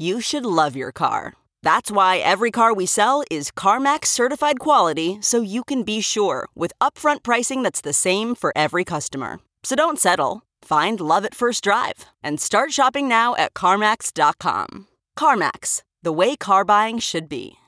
[0.00, 1.34] you should love your car.
[1.62, 6.48] That's why every car we sell is CarMax certified quality so you can be sure
[6.54, 9.40] with upfront pricing that's the same for every customer.
[9.62, 10.42] So don't settle.
[10.62, 14.88] Find love at first drive and start shopping now at CarMax.com.
[15.18, 17.59] CarMax, the way car buying should be.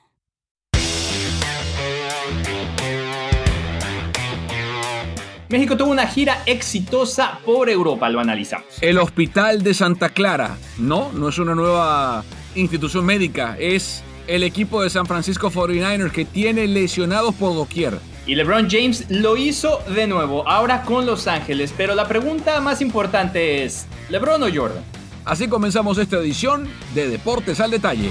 [5.53, 8.65] México tuvo una gira exitosa por Europa, lo analizamos.
[8.81, 12.23] El Hospital de Santa Clara, no, no es una nueva
[12.55, 17.99] institución médica, es el equipo de San Francisco 49ers que tiene lesionados por doquier.
[18.25, 22.81] Y LeBron James lo hizo de nuevo, ahora con Los Ángeles, pero la pregunta más
[22.81, 24.83] importante es, ¿LeBron o Jordan?
[25.23, 28.09] Así comenzamos esta edición de Deportes al Detalle.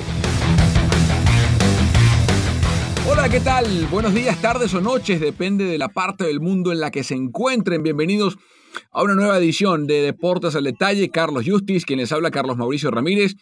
[3.05, 3.67] Hola, ¿qué tal?
[3.91, 7.15] Buenos días, tardes o noches, depende de la parte del mundo en la que se
[7.15, 7.83] encuentren.
[7.83, 8.39] Bienvenidos
[8.93, 11.11] a una nueva edición de Deportes al Detalle.
[11.11, 13.35] Carlos Justis, quien les habla, Carlos Mauricio Ramírez.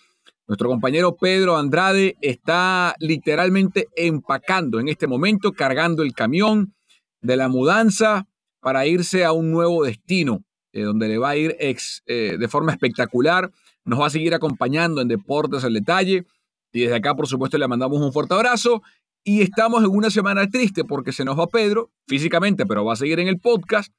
[0.49, 6.75] Nuestro compañero Pedro Andrade está literalmente empacando en este momento, cargando el camión
[7.21, 8.27] de la mudanza
[8.61, 10.43] para irse a un nuevo destino,
[10.73, 13.51] donde le va a ir ex, eh, de forma espectacular.
[13.85, 16.25] Nos va a seguir acompañando en Deportes al Detalle.
[16.73, 18.83] Y desde acá, por supuesto, le mandamos un fuerte abrazo.
[19.23, 22.97] Y estamos en una semana triste porque se nos va Pedro, físicamente, pero va a
[22.97, 23.93] seguir en el podcast.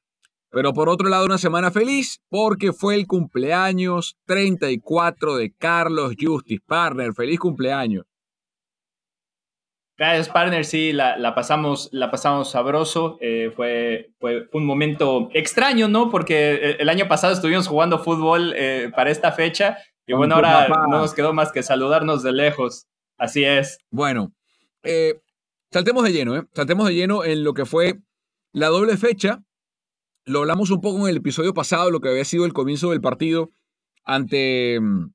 [0.50, 6.62] Pero por otro lado, una semana feliz porque fue el cumpleaños 34 de Carlos Justice
[6.66, 7.14] Partner.
[7.14, 8.04] Feliz cumpleaños.
[9.96, 10.64] Gracias, partner.
[10.64, 13.18] Sí, la, pasamos, la pasamos sabroso.
[13.20, 16.10] Eh, fue, fue, un momento extraño, ¿no?
[16.10, 19.78] Porque el año pasado estuvimos jugando fútbol eh, para esta fecha.
[20.06, 22.88] Y bueno, ahora no nos quedó más que saludarnos de lejos.
[23.16, 23.78] Así es.
[23.90, 24.32] Bueno,
[24.82, 25.20] eh,
[25.70, 26.44] saltemos de lleno, ¿eh?
[26.54, 28.00] Saltemos de lleno en lo que fue
[28.52, 29.42] la doble fecha.
[30.24, 33.00] Lo hablamos un poco en el episodio pasado, lo que había sido el comienzo del
[33.00, 33.50] partido
[34.04, 35.12] ante mm,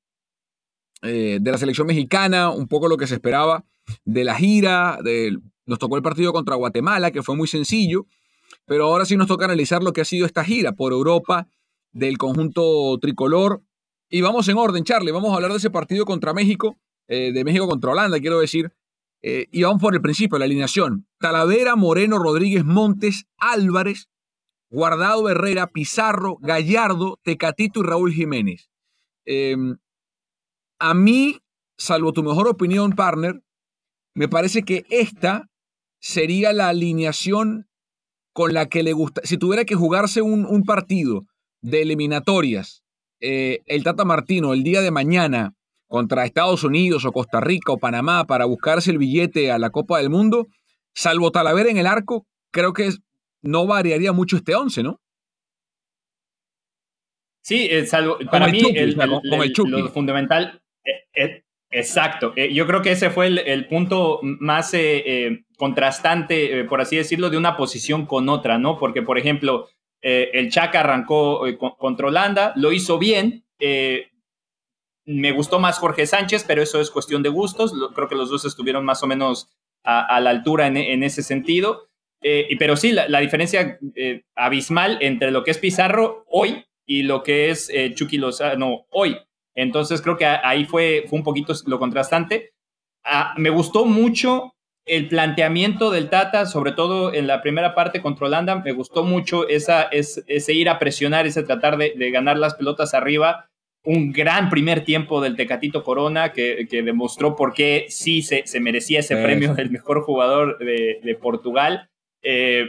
[1.04, 3.66] eh, de la selección mexicana, un poco lo que se esperaba
[4.06, 5.00] de la gira.
[5.66, 8.08] Nos tocó el partido contra Guatemala, que fue muy sencillo,
[8.66, 11.48] pero ahora sí nos toca analizar lo que ha sido esta gira por Europa
[11.92, 13.64] del conjunto tricolor.
[14.10, 15.12] Y vamos en orden, Charlie.
[15.12, 18.72] Vamos a hablar de ese partido contra México, eh, de México contra Holanda, quiero decir,
[19.30, 21.06] eh, y vamos por el principio, la alineación.
[21.20, 24.08] Talavera, Moreno, Rodríguez, Montes, Álvarez,
[24.70, 28.70] Guardado, Herrera, Pizarro, Gallardo, Tecatito y Raúl Jiménez.
[29.26, 29.76] Em,
[30.80, 31.40] a mí,
[31.78, 33.42] salvo tu mejor opinión, partner,
[34.16, 35.50] me parece que esta
[36.00, 37.68] sería la alineación
[38.32, 39.20] con la que le gusta.
[39.26, 41.26] Si tuviera que jugarse un, partido
[41.62, 42.82] de eliminatorias,
[43.20, 45.57] eh, el Tata Martino el día de mañana
[45.88, 49.98] contra Estados Unidos o Costa Rica o Panamá para buscarse el billete a la Copa
[49.98, 50.48] del Mundo,
[50.94, 52.90] salvo Talavera en el arco, creo que
[53.42, 55.00] no variaría mucho este 11, ¿no?
[57.42, 63.10] Sí, eh, salvo, para mí el, lo fundamental, eh, eh, exacto, yo creo que ese
[63.10, 64.74] fue el, punto más
[65.58, 68.78] contrastante, por así decirlo, de una posición con otra, ¿no?
[68.78, 69.70] Porque, por ejemplo,
[70.02, 71.42] el Chaca arrancó
[71.78, 73.46] contra Holanda, lo hizo bien,
[75.08, 77.74] me gustó más Jorge Sánchez, pero eso es cuestión de gustos.
[77.96, 79.50] Creo que los dos estuvieron más o menos
[79.84, 81.88] a, la altura en, ese sentido.
[82.22, 87.24] Eh, pero sí, la, diferencia eh, abismal entre lo que es Pizarro hoy y lo
[87.24, 89.18] que es eh, Chucky Lozano hoy.
[89.56, 92.54] Entonces creo que ahí fue, fue un poquito lo contrastante.
[93.04, 94.54] Ah, me gustó mucho
[94.88, 99.48] el planteamiento del Tata, sobre todo en la primera parte contra Holanda, me gustó mucho
[99.48, 103.50] esa, ese ir a presionar, ese tratar de, ganar las pelotas arriba.
[103.88, 109.16] Un gran primer tiempo del Tecatito Corona que, demostró por qué sí se, merecía ese
[109.16, 111.90] premio del mejor jugador de, Portugal.
[112.22, 112.66] Eh,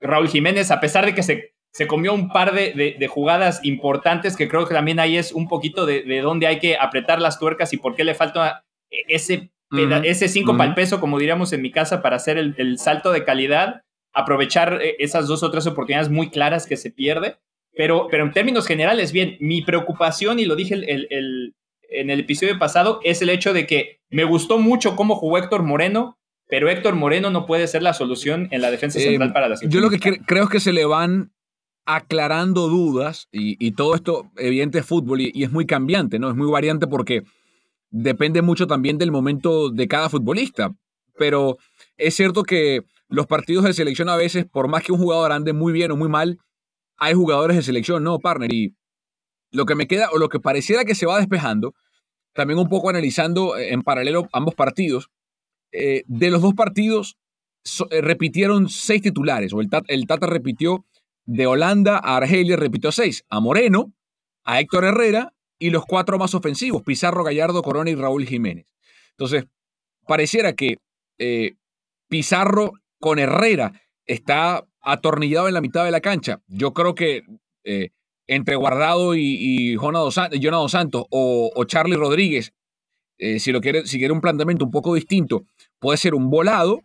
[0.00, 4.48] Raúl Jiménez, a pesar de que se, se comió un par de, jugadas importantes, que
[4.48, 7.72] creo que también ahí es un poquito de, de dónde hay que apretar las tuercas
[7.72, 8.64] y por qué le falta
[9.08, 9.50] ese
[10.04, 13.24] ese 5 para el peso, como diríamos en mi casa, para hacer el, salto de
[13.24, 13.82] calidad,
[14.12, 17.36] aprovechar eh, esas dos o tres oportunidades muy claras que se pierde.
[17.76, 21.54] Pero, pero en términos generales, bien, mi preocupación, y lo dije el,
[21.88, 25.62] en el episodio pasado, es el hecho de que me gustó mucho cómo jugó Héctor
[25.62, 26.18] Moreno,
[26.48, 29.56] pero Héctor Moreno no puede ser la solución en la defensa central eh, para la
[29.62, 31.32] Yo lo que creo es que se le van
[31.86, 36.30] aclarando dudas y, todo esto, evidente, es fútbol y, y, es muy cambiante, ¿no?
[36.30, 37.22] Es muy variante porque
[37.90, 40.74] depende mucho también del momento de cada futbolista.
[41.16, 41.58] Pero
[41.96, 45.52] es cierto que los partidos de selección a veces, por más que un jugador ande
[45.52, 46.38] muy bien o muy mal,
[46.96, 48.52] hay jugadores de selección, no, partner.
[48.52, 48.74] Y
[49.50, 51.74] lo que me queda, o lo que pareciera que se va despejando,
[52.32, 55.10] también un poco analizando en paralelo ambos partidos,
[55.72, 57.16] eh, de los dos partidos
[57.90, 60.84] eh, repitieron seis titulares, o el Tata repitió
[61.24, 63.92] de Holanda a Argelia, repitió seis, a Moreno,
[64.44, 68.66] a Héctor Herrera y los cuatro más ofensivos, Pizarro, Gallardo, Corona y Raúl Jiménez.
[69.10, 69.46] Entonces,
[70.06, 70.76] pareciera que
[71.18, 71.54] eh,
[72.08, 76.40] Pizarro con Herrera está atornillado en la mitad de la cancha.
[76.46, 77.22] Yo creo que
[77.64, 77.90] eh,
[78.26, 82.52] entre Guardado y, y Jonado Santos o, Charlie Rodríguez,
[83.18, 85.44] eh, si, lo quiere, si quiere un planteamiento un poco distinto,
[85.78, 86.80] puede ser un volado.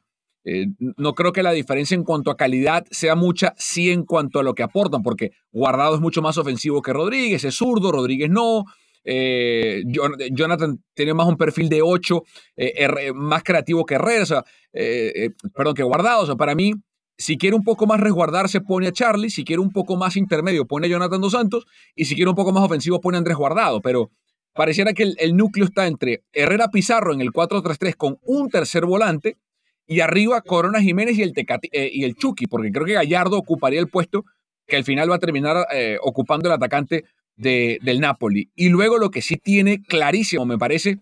[0.98, 4.44] no creo que la diferencia en cuanto a calidad sea mucha, sí en cuanto a
[4.44, 8.66] lo que aportan, porque Guardado es mucho más ofensivo que Rodríguez, es zurdo, Rodríguez no.
[9.04, 9.84] Eh,
[10.32, 12.24] Jonathan tiene más un perfil de 8,
[12.58, 16.24] eh, más creativo que Herrera, eh, perdón, que Guardado.
[16.24, 16.74] O sea, para mí,
[17.20, 19.30] si quiere un poco más resguardarse, pone a Charlie.
[19.30, 21.68] Si quiere un poco más intermedio, pone a Jonathan Dos Santos.
[21.94, 23.82] Y si quiere un poco más ofensivo, pone a Andrés Guardado.
[23.82, 24.10] Pero
[24.54, 29.38] pareciera que el, núcleo está entre Herrera Pizarro en el 4-3-3 con un tercer volante.
[29.86, 31.34] Y arriba Corona Jiménez y el,
[31.74, 34.24] y el Chucky, porque creo que Gallardo ocuparía el puesto
[34.66, 35.68] que al final va a terminar
[36.02, 37.04] ocupando el atacante
[37.36, 38.50] del Napoli.
[38.56, 41.00] Y luego lo que sí tiene clarísimo, me parece,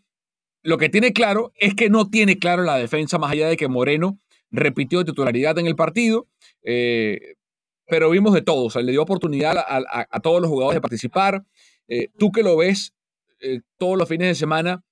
[0.63, 3.67] lo que tiene claro es que no tiene claro la defensa, más allá de que
[3.67, 4.17] Moreno
[4.51, 6.27] repitió titularidad en el partido,
[6.63, 7.35] eh,
[7.87, 11.43] pero vimos de todo, le dio oportunidad a, todos los jugadores de participar.
[11.87, 12.93] Eh, tú que lo ves
[13.39, 14.83] eh, todos los fines de semana,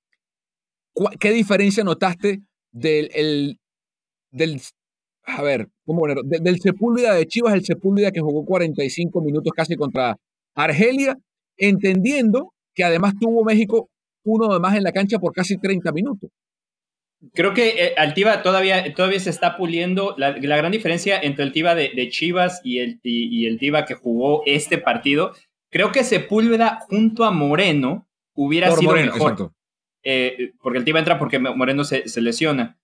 [1.20, 2.42] ¿qué diferencia notaste
[2.72, 3.60] del,
[4.32, 4.62] del
[5.24, 9.76] a ver, ¿cómo Del, del Sepúlveda de Chivas, el Sepúlveda que jugó 45 minutos casi
[9.76, 10.18] contra
[10.54, 11.18] Argelia
[11.58, 13.90] entendiendo que además tuvo México
[14.24, 16.30] uno de más en la cancha por casi 30 minutos.
[17.34, 20.16] Creo que eh, Altiva todavía, todavía se está puliendo.
[20.18, 24.44] La, gran diferencia entre el Tiva de, Chivas y el, y, el Tiva que jugó
[24.46, 25.34] este partido,
[25.70, 29.52] creo que Sepúlveda junto a Moreno hubiera sido mejor.
[30.04, 32.78] Eh, porque el Tiva entra porque Moreno se, se lesiona.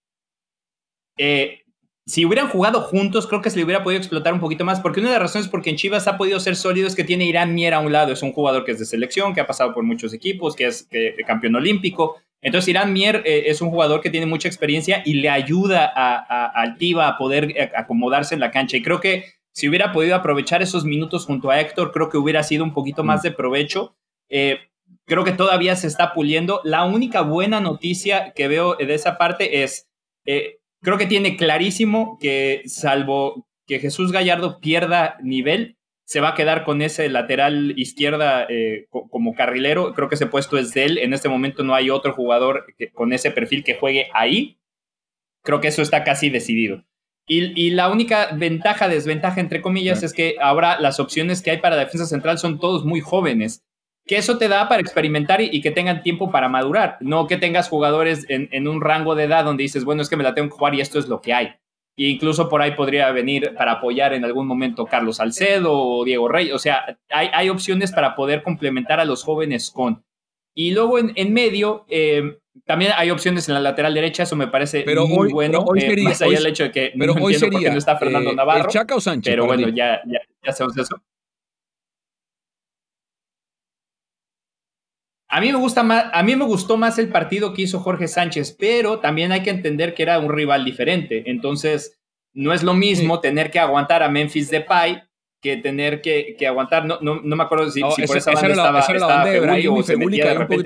[1.17, 1.59] Eh,
[2.05, 4.99] si hubieran jugado juntos, creo que se le hubiera podido explotar un poquito más, porque
[5.01, 7.25] una de las razones por que en Chivas ha podido ser sólido es que tiene
[7.25, 9.73] Irán Mier a un lado, es un jugador que es de selección, que ha pasado
[9.73, 10.87] por muchos equipos, que es
[11.27, 12.19] campeón olímpico.
[12.41, 16.45] Entonces Irán Mier eh, es un jugador que tiene mucha experiencia y le ayuda a,
[16.61, 18.77] Altiva a poder eh, acomodarse en la cancha.
[18.77, 22.43] Y creo que si hubiera podido aprovechar esos minutos junto a Héctor, creo que hubiera
[22.43, 23.23] sido un poquito más mm.
[23.23, 23.95] de provecho.
[24.29, 24.59] Eh,
[25.05, 26.61] creo que todavía se está puliendo.
[26.63, 29.87] La única buena noticia que veo de esa parte es
[30.81, 36.63] creo que tiene clarísimo que salvo que Jesús Gallardo pierda nivel, se va a quedar
[36.63, 39.93] con ese lateral izquierda eh, como carrilero.
[39.93, 40.97] Creo que ese puesto es de él.
[40.97, 44.59] En este momento no hay otro jugador con ese perfil que juegue ahí.
[45.43, 46.83] Creo que eso está casi decidido.
[47.27, 51.77] Y, la única ventaja, desventaja, entre comillas, es que ahora las opciones que hay para
[51.77, 53.63] defensa central son todos muy jóvenes
[54.05, 57.69] que eso te da para experimentar y, que tengan tiempo para madurar, no que tengas
[57.69, 60.55] jugadores en, un rango de edad donde dices, bueno, es que me la tengo que
[60.55, 61.53] jugar y esto es lo que hay.
[61.97, 66.27] E incluso por ahí podría venir para apoyar en algún momento Carlos Salcedo o Diego
[66.27, 66.51] Rey.
[66.51, 70.03] O sea, hay, opciones para poder complementar a los jóvenes con.
[70.53, 74.85] Y luego en, medio, eh, también hay opciones en la lateral derecha, eso me parece
[75.07, 75.59] muy bueno.
[75.59, 77.97] hoy eh, sería, más allá del hecho de que pero no hoy sería, no está
[77.97, 78.69] Fernando eh, Navarro.
[78.69, 79.31] Chaca o Sánchez?
[79.31, 81.01] Pero bueno, ya, ya, ya sabemos eso.
[85.33, 88.09] A mí, me gusta más, a mí me gustó más el partido que hizo Jorge
[88.09, 91.23] Sánchez, pero también hay que entender que era un rival diferente.
[91.27, 91.97] Entonces,
[92.33, 95.03] no es lo mismo tener que aguantar a Memphis Depay
[95.41, 96.85] que tener que, que aguantar.
[96.85, 99.31] No, no, no, me acuerdo si, si por esa, banda estaba, esa era la banda
[99.31, 99.41] de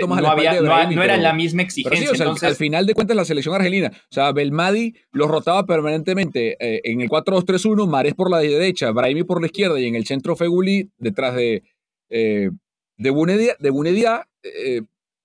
[0.08, 2.10] más no, había, no, no, era la misma exigencia.
[2.10, 2.50] Sí, entonces...
[2.50, 7.02] al, final de cuentas, la selección argelina, o sea, Belmadi los rotaba permanentemente eh, en
[7.02, 10.90] el 4-2-3-1, Mares por la derecha, Brahimi por la izquierda y en el centro Feguli
[10.98, 11.64] detrás de,
[12.10, 12.50] eh,
[12.98, 13.56] de Bunedia.
[13.60, 14.82] De Bunedia eh,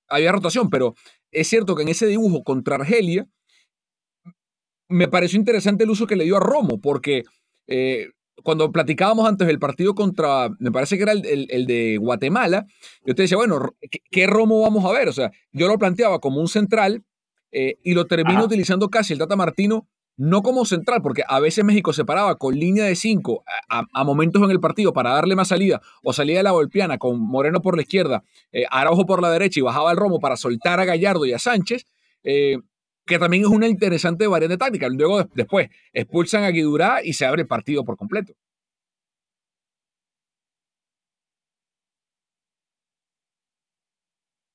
[0.08, 0.94] había rotación, pero
[1.30, 3.26] es cierto que en ese dibujo contra Argelia
[4.88, 7.22] me pareció interesante el uso que le dio a Romo, porque
[7.68, 8.08] eh,
[8.42, 12.66] cuando platicábamos antes del partido contra, me parece que era el, de Guatemala,
[13.04, 13.74] yo te decía, bueno,
[14.10, 15.08] ¿qué, Romo vamos a ver?
[15.08, 17.04] O sea, yo lo planteaba como un central
[17.52, 21.64] eh, y lo termino utilizando casi el Tata Martino, no como central, porque a veces
[21.64, 25.48] México se paraba con línea de cinco a, momentos en el partido para darle más
[25.48, 29.30] salida, o salía de la golpiana con Moreno por la izquierda, eh, Araujo por la
[29.30, 31.86] derecha y bajaba el Romo para soltar a Gallardo y a Sánchez.
[32.22, 32.58] Eh,
[33.06, 34.88] que también es una interesante variante táctica.
[34.88, 38.34] Luego, después, expulsan a Guidurá y se abre el partido por completo.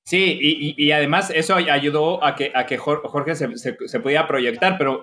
[0.08, 0.38] Sí,
[0.78, 5.02] y, además eso ayudó a que, a que Jorge se, se, podía proyectar, pero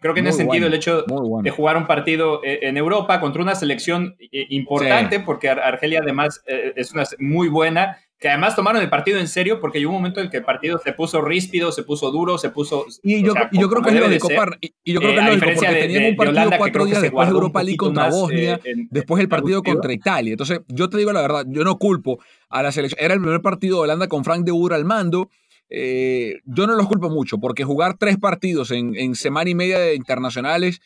[0.00, 1.04] creo que en ese sentido el hecho
[1.42, 6.42] de jugar un partido eh, en Europa contra una selección eh, importante, porque Argelia además
[6.46, 9.92] eh, es una muy buena, que además tomaron el partido en serio porque hay un
[9.92, 12.86] momento en que el partido se puso ríspido, se puso duro, se puso...
[13.02, 14.28] Y yo, yo creo que es lógico,
[14.60, 17.34] y, y yo creo que es lógico porque tenían un partido cuatro días después de
[17.34, 18.60] Europa League contra Bosnia,
[18.90, 20.32] después el partido contra Italia.
[20.32, 23.04] Entonces, yo te digo la verdad, yo no culpo a la selección.
[23.04, 25.28] Era el primer partido de Holanda con Frank de Boer al mando.
[25.70, 29.94] Eh, yo no los culpo mucho porque jugar tres partidos en, semana y media de
[29.94, 30.80] internacionales,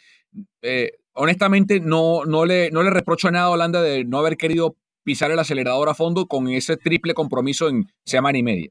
[0.62, 4.76] eh, honestamente no, no, le, no le reprocho nada a Holanda de no haber querido
[5.02, 8.70] pisar el acelerador a fondo con ese triple compromiso en semana y media.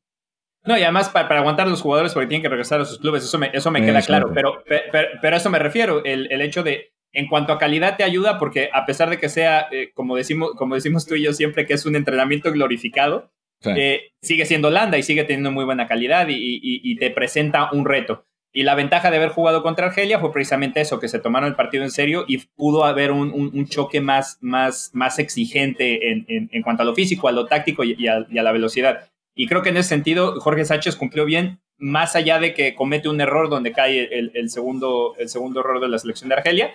[0.64, 3.24] No, y además para, aguantar a los jugadores porque tienen que regresar a sus clubes,
[3.24, 6.62] eso me, eso me queda claro, pero, pero, a eso me refiero, el, el, hecho
[6.62, 10.18] de, en cuanto a calidad te ayuda porque a pesar de que sea, eh, como,
[10.18, 13.32] decimos, como decimos tú y yo siempre, que es un entrenamiento glorificado,
[13.66, 18.26] eh, sigue siendo Holanda y sigue teniendo muy buena calidad y, te presenta un reto.
[18.54, 21.56] Y la ventaja de haber jugado contra Argelia fue precisamente eso, que se tomaron el
[21.56, 26.84] partido en serio y pudo haber un, choque más, más, más exigente en, en, cuanto
[26.84, 29.10] a lo físico, a lo táctico y a, la velocidad.
[29.36, 33.10] Y creo que en ese sentido Jorge Sánchez cumplió bien, más allá de que comete
[33.10, 36.74] un error donde cae el, segundo, el segundo error de la selección de Argelia.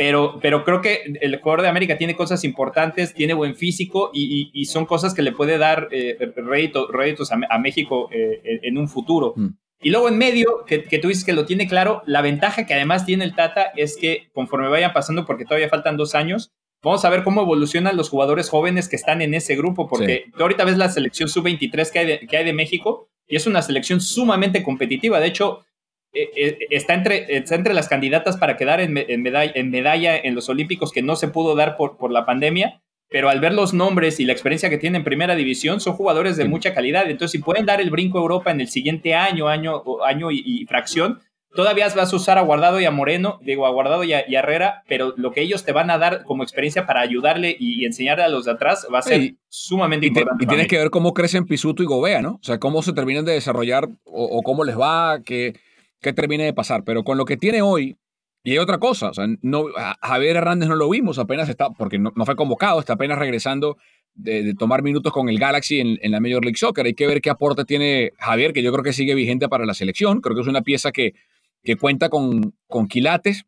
[0.00, 4.64] Pero, pero creo que el jugador de América tiene cosas importantes, tiene buen físico y,
[4.64, 9.34] son cosas que le puede dar eh, réditos, a, México eh, en un futuro.
[9.36, 9.48] Mm.
[9.82, 13.04] Y luego en medio, que, tú dices que lo tiene claro, la ventaja que además
[13.04, 16.50] tiene el Tata es que conforme vayan pasando, porque todavía faltan dos años,
[16.82, 20.42] vamos a ver cómo evolucionan los jugadores jóvenes que están en ese grupo, porque tú
[20.42, 23.60] ahorita ves la selección sub-23 que, hay de, que hay de México y es una
[23.60, 25.20] selección sumamente competitiva.
[25.20, 25.66] De hecho,
[26.12, 30.92] está, entre, está entre las candidatas para quedar en, medalla, en medalla en los Olímpicos
[30.92, 34.24] que no se pudo dar por, por la pandemia pero al ver los nombres y
[34.24, 37.10] la experiencia que tienen en primera división, son jugadores de mucha calidad.
[37.10, 40.64] Entonces, si pueden dar el brinco a Europa en el siguiente año, año, año y,
[40.66, 41.18] fracción,
[41.52, 44.84] todavía vas a usar a Guardado y a Moreno, digo, a Guardado y a, Herrera,
[44.86, 48.28] pero lo que ellos te van a dar como experiencia para ayudarle y, enseñarle a
[48.28, 50.44] los de atrás va a ser sumamente importante.
[50.44, 52.34] y tienes que ver cómo crecen Pisuto y Gobea, ¿no?
[52.34, 55.54] O sea, cómo se terminan de desarrollar o, cómo les va, qué,
[56.00, 56.84] qué termine de pasar.
[56.84, 57.96] Pero con lo que tiene hoy,
[58.42, 59.66] y hay otra cosa, o sea, no,
[60.00, 63.76] Javier Hernández no lo vimos, apenas está, porque no, fue convocado, está apenas regresando
[64.14, 66.86] de, tomar minutos con el Galaxy en, la Major League Soccer.
[66.86, 69.74] Hay que ver qué aporte tiene Javier, que yo creo que sigue vigente para la
[69.74, 70.20] selección.
[70.20, 71.14] Creo que es una pieza que,
[71.62, 73.44] que cuenta con, con quilates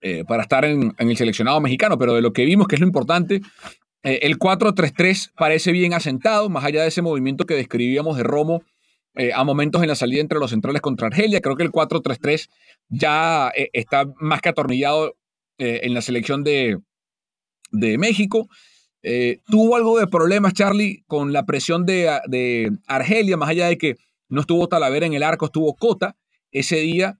[0.00, 2.86] eh, para estar en, el seleccionado mexicano, pero de lo que vimos, que es lo
[2.86, 3.40] importante,
[4.02, 8.62] eh, el 4-3-3 parece bien asentado, más allá de ese movimiento que describíamos de Romo
[9.18, 11.40] eh, a momentos en la salida entre los centrales contra Argelia.
[11.40, 12.50] Creo que el 4-3-3
[12.90, 15.16] ya eh, está más que atornillado
[15.56, 16.78] eh, en la selección de,
[17.72, 18.46] de México.
[19.46, 23.94] tuvo algo de problemas, Charlie, con la presión de, de, Argelia, más allá de que
[24.28, 26.16] no estuvo Talavera en el arco, estuvo Cota.
[26.50, 27.18] Ese día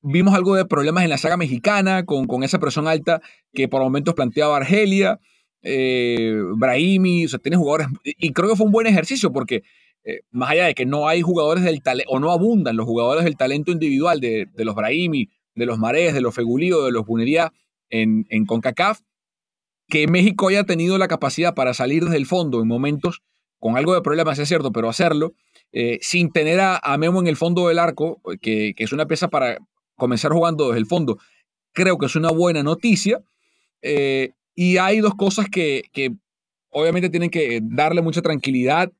[0.00, 3.20] vimos algo de problemas en la saga mexicana, con, con esa presión alta
[3.52, 5.18] que por momentos planteaba Argelia.
[5.62, 9.62] Brahimi, o sea, tiene jugadores, y creo que fue un buen ejercicio porque
[10.04, 13.24] eh, más allá de que no hay jugadores del talento, o no abundan los jugadores
[13.24, 17.52] del talento individual de, los Brahimi, de los Mares, de los Fegulío, de los Bunería
[17.90, 19.00] en, en CONCACAF,
[19.88, 23.22] que México haya tenido la capacidad para salir desde el fondo en momentos
[23.58, 25.34] con algo de problemas, es cierto, pero hacerlo,
[25.72, 29.58] eh, sin tener a, Memo en el fondo del arco, que, es una pieza para
[29.96, 31.18] comenzar jugando desde el fondo,
[31.72, 33.20] creo que es una buena noticia.
[33.82, 36.12] Eh, y hay dos cosas que, que
[36.70, 38.90] obviamente tienen que darle mucha tranquilidad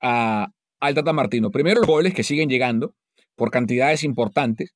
[0.00, 0.48] a,
[0.80, 1.50] al Tata Martino.
[1.50, 2.94] Primero, los goles que siguen llegando
[3.34, 4.70] por cantidades importantes.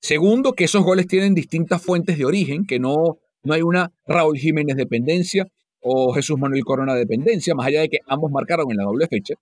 [0.00, 4.38] Segundo, que esos goles tienen distintas fuentes de origen, que no, no hay una Raúl
[4.38, 5.46] Jiménez dependencia
[5.80, 9.34] o Jesús Manuel Corona dependencia, más allá de que ambos marcaron en la doble fecha.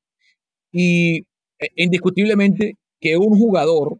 [0.73, 1.19] Y
[1.59, 3.99] eh, indiscutiblemente que un jugador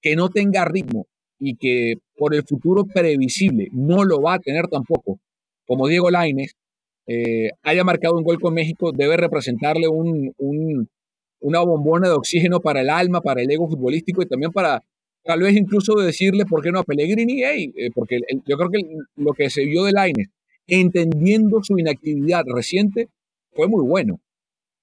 [0.00, 1.06] que no tenga ritmo
[1.38, 5.18] y que por el futuro previsible no lo va a tener tampoco,
[5.66, 6.54] como Diego Laines,
[7.06, 10.32] eh, haya marcado un gol con México, debe representarle un,
[11.40, 14.82] una bombona de oxígeno para el alma, para el ego futbolístico y también para
[15.24, 18.80] tal vez incluso decirle por qué no a Pellegrini, hey, eh, porque yo creo que
[19.16, 20.28] lo que se vio de Laines,
[20.66, 23.08] entendiendo su inactividad reciente,
[23.52, 24.20] fue muy bueno.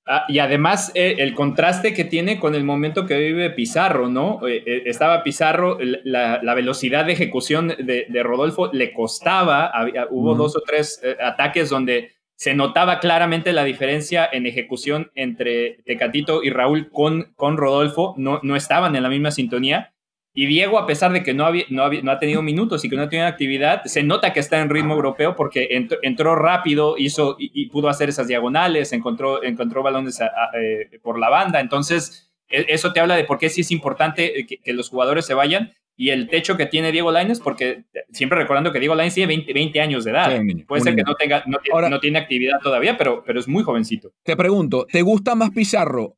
[0.06, 4.46] Ah, y además eh, el contraste que tiene con el momento que vive Pizarro, ¿no?
[4.46, 9.72] Eh, eh, estaba Pizarro, la, velocidad de ejecución de, Rodolfo le costaba,
[10.10, 16.44] hubo dos o tres ataques donde se notaba claramente la diferencia en ejecución entre Tecatito
[16.44, 19.93] y Raúl con, con Rodolfo, no, no estaban en la misma sintonía.
[20.36, 23.04] Y Diego, a pesar de que no, había, no, ha tenido minutos y que no
[23.04, 25.68] ha tenido actividad, se nota que está en ritmo europeo porque
[26.02, 31.60] entró, rápido, hizo y, pudo hacer esas diagonales, encontró, encontró balones eh, por la banda.
[31.60, 35.28] Entonces, e, eso te habla de por qué sí es importante eh, que, los jugadores
[35.28, 39.14] se vayan y el techo que tiene Diego Lainez, porque siempre recordando que Diego Lainez
[39.14, 40.42] tiene 20, 20 años de edad.
[40.68, 41.60] Puede ser que no tenga, no,
[41.90, 44.12] no, tiene actividad todavía, pero, pero es muy jovencito.
[44.24, 46.18] Te pregunto, ¿te gusta más Pizarro?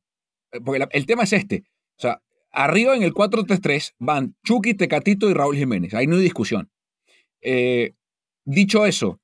[0.52, 1.64] Eh, porque el tema es este.
[1.98, 5.94] O sea, Arriba en el 4-3-3 van Chucky, Tecatito y Raúl Jiménez.
[5.94, 6.70] Ahí no hay discusión.
[7.42, 7.94] Eh,
[8.44, 9.20] dicho eso,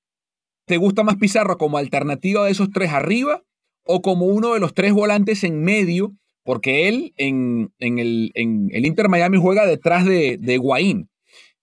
[0.67, 3.43] ¿te gusta más Pizarro como alternativa de esos tres arriba
[3.85, 6.13] o como uno de los tres volantes en medio?
[6.45, 11.07] Porque él en, el, Inter Miami juega detrás de, de.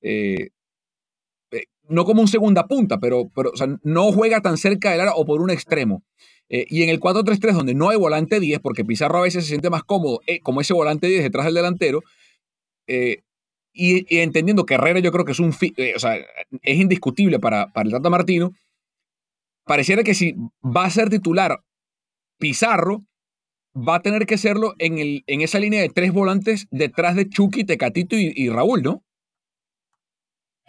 [0.01, 0.49] Eh,
[1.51, 3.51] eh, no como un segunda punta, pero, pero
[3.83, 6.03] no juega tan cerca del área o por un extremo.
[6.49, 9.49] Eh, y en el 4-3-3, donde no hay volante 10, porque Pizarro a veces se
[9.49, 12.01] siente más cómodo eh, como ese volante 10 detrás del delantero,
[12.87, 13.21] eh,
[13.71, 18.09] y, entendiendo que Herrera yo creo que es un es indiscutible para, para el Tata
[18.09, 18.51] Martino,
[19.63, 21.63] pareciera que si va a ser titular
[22.39, 23.05] Pizarro,
[23.75, 27.29] va a tener que serlo en, el, en esa línea de tres volantes detrás de
[27.29, 29.03] Chucky, Tecatito y Raúl, ¿no?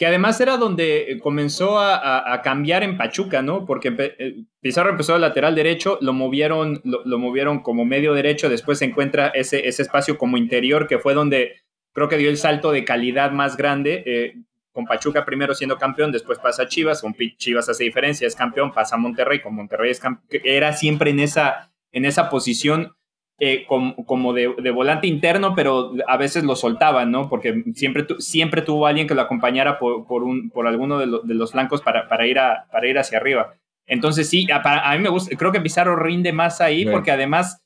[0.01, 3.67] Que además era donde comenzó a, cambiar en Pachuca, ¿no?
[3.67, 8.79] Porque eh, Pizarro empezó de lateral derecho, lo movieron, lo, movieron como medio derecho, después
[8.79, 11.57] se encuentra ese, espacio como interior, que fue donde
[11.93, 14.03] creo que dio el salto de calidad más grande.
[14.07, 14.37] Eh,
[14.73, 18.73] con Pachuca primero siendo campeón, después pasa a Chivas, con Chivas hace diferencia, es campeón,
[18.73, 22.97] pasa a Monterrey, con Monterrey es era siempre en esa, en esa posición
[23.43, 27.31] eh, como, de, volante interno, pero a veces lo soltaban, ¿no?
[27.31, 31.81] Porque siempre, siempre tuvo alguien que lo acompañara por, un, por alguno de, los flancos
[31.81, 33.55] para, para, ir a, para ir hacia arriba.
[33.87, 37.65] Entonces sí, a, mí me gusta, creo que Pizarro rinde más ahí porque además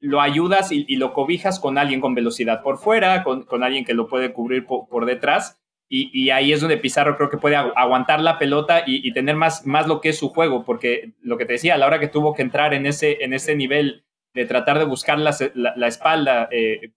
[0.00, 3.92] lo ayudas y, lo cobijas con alguien con velocidad por fuera, con, con alguien que
[3.92, 5.60] lo puede cubrir por, detrás.
[5.90, 9.86] Y, ahí es donde Pizarro creo que puede aguantar la pelota y, tener más, más
[9.86, 12.32] lo que es su juego, porque lo que te decía, a la hora que tuvo
[12.32, 16.92] que entrar en ese, en ese nivel de tratar de buscar la, la, espalda eh,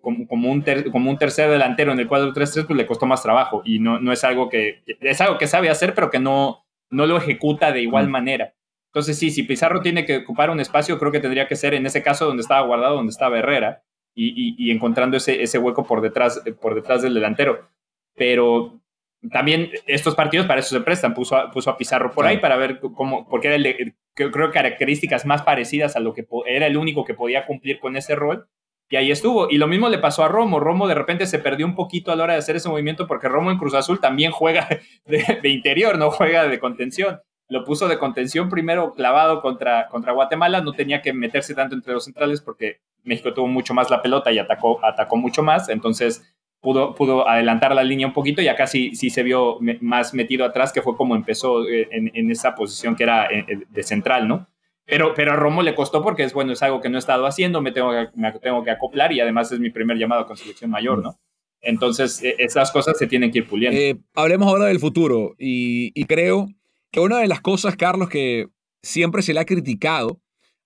[0.00, 3.62] como, como, un como un tercer delantero en el 4-3-3, pues le costó más trabajo
[3.64, 7.06] y no, no es algo que, es algo que sabe hacer, pero que no, no
[7.06, 8.54] lo ejecuta de igual manera.
[8.86, 11.86] Entonces, sí, si Pizarro tiene que ocupar un espacio, creo que tendría que ser en
[11.86, 13.82] ese caso donde estaba guardado, donde estaba Herrera,
[14.14, 17.68] y, y, encontrando ese, ese hueco por detrás, por detrás del delantero.
[18.16, 18.79] Pero
[19.28, 22.56] también estos partidos para eso se prestan, puso a, puso a Pizarro por ahí para
[22.56, 27.04] ver cómo, porque era el, creo características más parecidas a lo que era el único
[27.04, 28.48] que podía cumplir con ese rol.
[28.88, 29.48] Y ahí estuvo.
[29.48, 30.58] Y lo mismo le pasó a Romo.
[30.58, 33.28] Romo de repente se perdió un poquito a la hora de hacer ese movimiento porque
[33.28, 34.68] Romo en Cruz Azul también juega
[35.04, 37.20] de, interior, no juega de contención.
[37.48, 40.60] Lo puso de contención primero clavado contra, contra Guatemala.
[40.60, 44.32] No tenía que meterse tanto entre los centrales porque México tuvo mucho más la pelota
[44.32, 45.68] y atacó, atacó mucho más.
[45.68, 50.14] Entonces pudo, pudo adelantar la línea un poquito y acá sí, sí se vio más
[50.14, 53.82] metido atrás, que fue como empezó eh, en, esa posición que era eh, eh, de
[53.82, 54.48] central, ¿no?
[54.84, 57.26] Pero, pero a Romo le costó porque es bueno, es algo que no he estado
[57.26, 60.36] haciendo, me tengo que, me tengo que acoplar y además es mi primer llamado con
[60.36, 61.18] selección mayor, ¿no?
[61.62, 64.02] Entonces, esas cosas se tienen que ir puliendo.
[64.14, 66.48] hablemos ahora del futuro y, y creo
[66.90, 68.48] que una de las cosas, Carlos, que
[68.82, 70.20] siempre se le ha criticado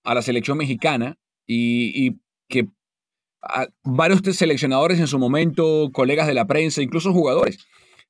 [0.05, 2.15] a la selección mexicana y, y
[2.47, 2.69] que
[3.83, 7.59] varios seleccionadores en su momento, colegas de la prensa, incluso jugadores,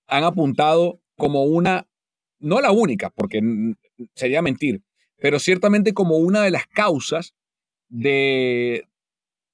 [0.07, 1.87] han apuntado como una,
[2.39, 3.41] no la única, porque
[4.15, 4.83] sería mentir,
[5.17, 7.33] pero ciertamente como una de las causas
[7.89, 8.87] de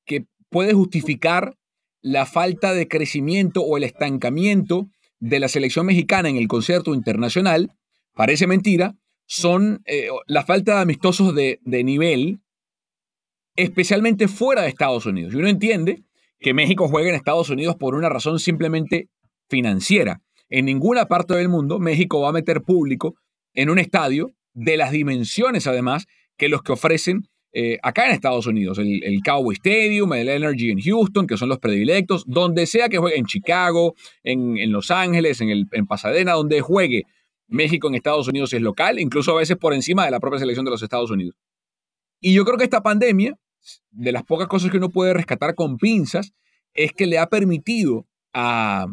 [0.06, 1.58] que puede justificar
[2.02, 4.90] la falta de crecimiento o el estancamiento
[5.20, 7.72] de la selección mexicana en el concierto internacional,
[8.14, 8.96] parece mentira,
[9.28, 12.42] son eh, la falta de amistosos de, de nivel
[13.64, 15.34] especialmente fuera de Estados Unidos.
[15.34, 16.04] Y uno entiende
[16.40, 19.10] que México juega en Estados Unidos por una razón simplemente
[19.50, 20.22] financiera.
[20.50, 23.16] En ninguna parte del mundo México va a meter público
[23.54, 28.48] en un estadio de las dimensiones, además, que los que ofrecen eh, acá en Estados
[28.48, 32.88] Unidos, el, el, Cowboy Stadium, el Energy en Houston, que son los predilectos, donde sea
[32.88, 33.94] que juegue, en Chicago,
[34.24, 37.04] en, Los Ángeles, en, Pasadena, donde juegue
[37.48, 40.64] México en Estados Unidos es local, incluso a veces por encima de la propia selección
[40.64, 41.36] de los Estados Unidos.
[42.22, 43.38] Y yo creo que esta pandemia,
[43.92, 46.34] de las pocas cosas que uno puede rescatar con pinzas,
[46.74, 48.88] es que le ha permitido a,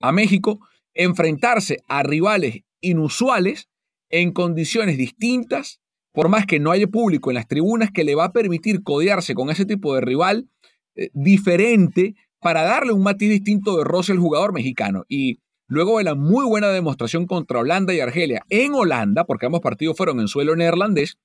[0.00, 0.60] a México
[0.94, 3.68] enfrentarse a rivales inusuales
[4.10, 5.80] en condiciones distintas
[6.14, 9.34] por más que no haya público en las tribunas, que le va a permitir codearse
[9.34, 10.48] con ese tipo de rival
[10.94, 15.04] eh, diferente para darle un matiz distinto de roce al jugador mexicano.
[15.08, 19.60] Y luego de la muy buena demostración contra Holanda y Argelia en Holanda, porque ambos
[19.60, 21.18] partidos fueron en suelo neerlandés,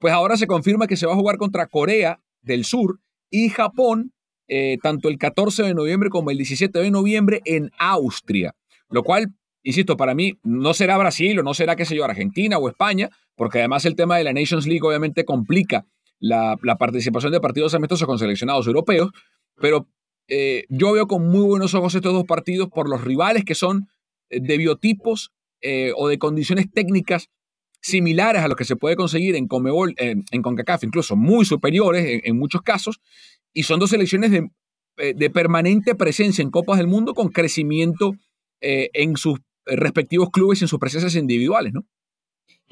[0.00, 2.98] pues ahora se confirma que se va a jugar contra Corea del Sur
[3.30, 4.12] y Japón,
[4.48, 8.56] eh, tanto el 14 de noviembre como el 17 de noviembre en Austria,
[8.88, 9.32] lo cual
[9.62, 13.10] insisto, para mí no será Brasil o no será, qué sé yo, Argentina o España,
[13.36, 15.84] porque además el tema de la Nations League obviamente complica
[16.18, 19.10] la, participación de partidos amistosos con seleccionados europeos,
[19.56, 19.86] pero
[20.28, 23.88] eh, yo veo con muy buenos ojos estos dos partidos por los rivales que son
[24.30, 25.30] eh, de biotipos
[25.94, 27.28] o de condiciones técnicas
[27.80, 32.38] similares a los que se puede conseguir en Comebol, en, CONCACAF, incluso muy superiores en,
[32.38, 33.00] muchos casos,
[33.52, 34.50] y son dos selecciones de,
[35.14, 38.14] de, permanente presencia en Copas del Mundo con crecimiento
[38.60, 41.84] en sus respectivos clubes en sus presencias individuales, ¿no?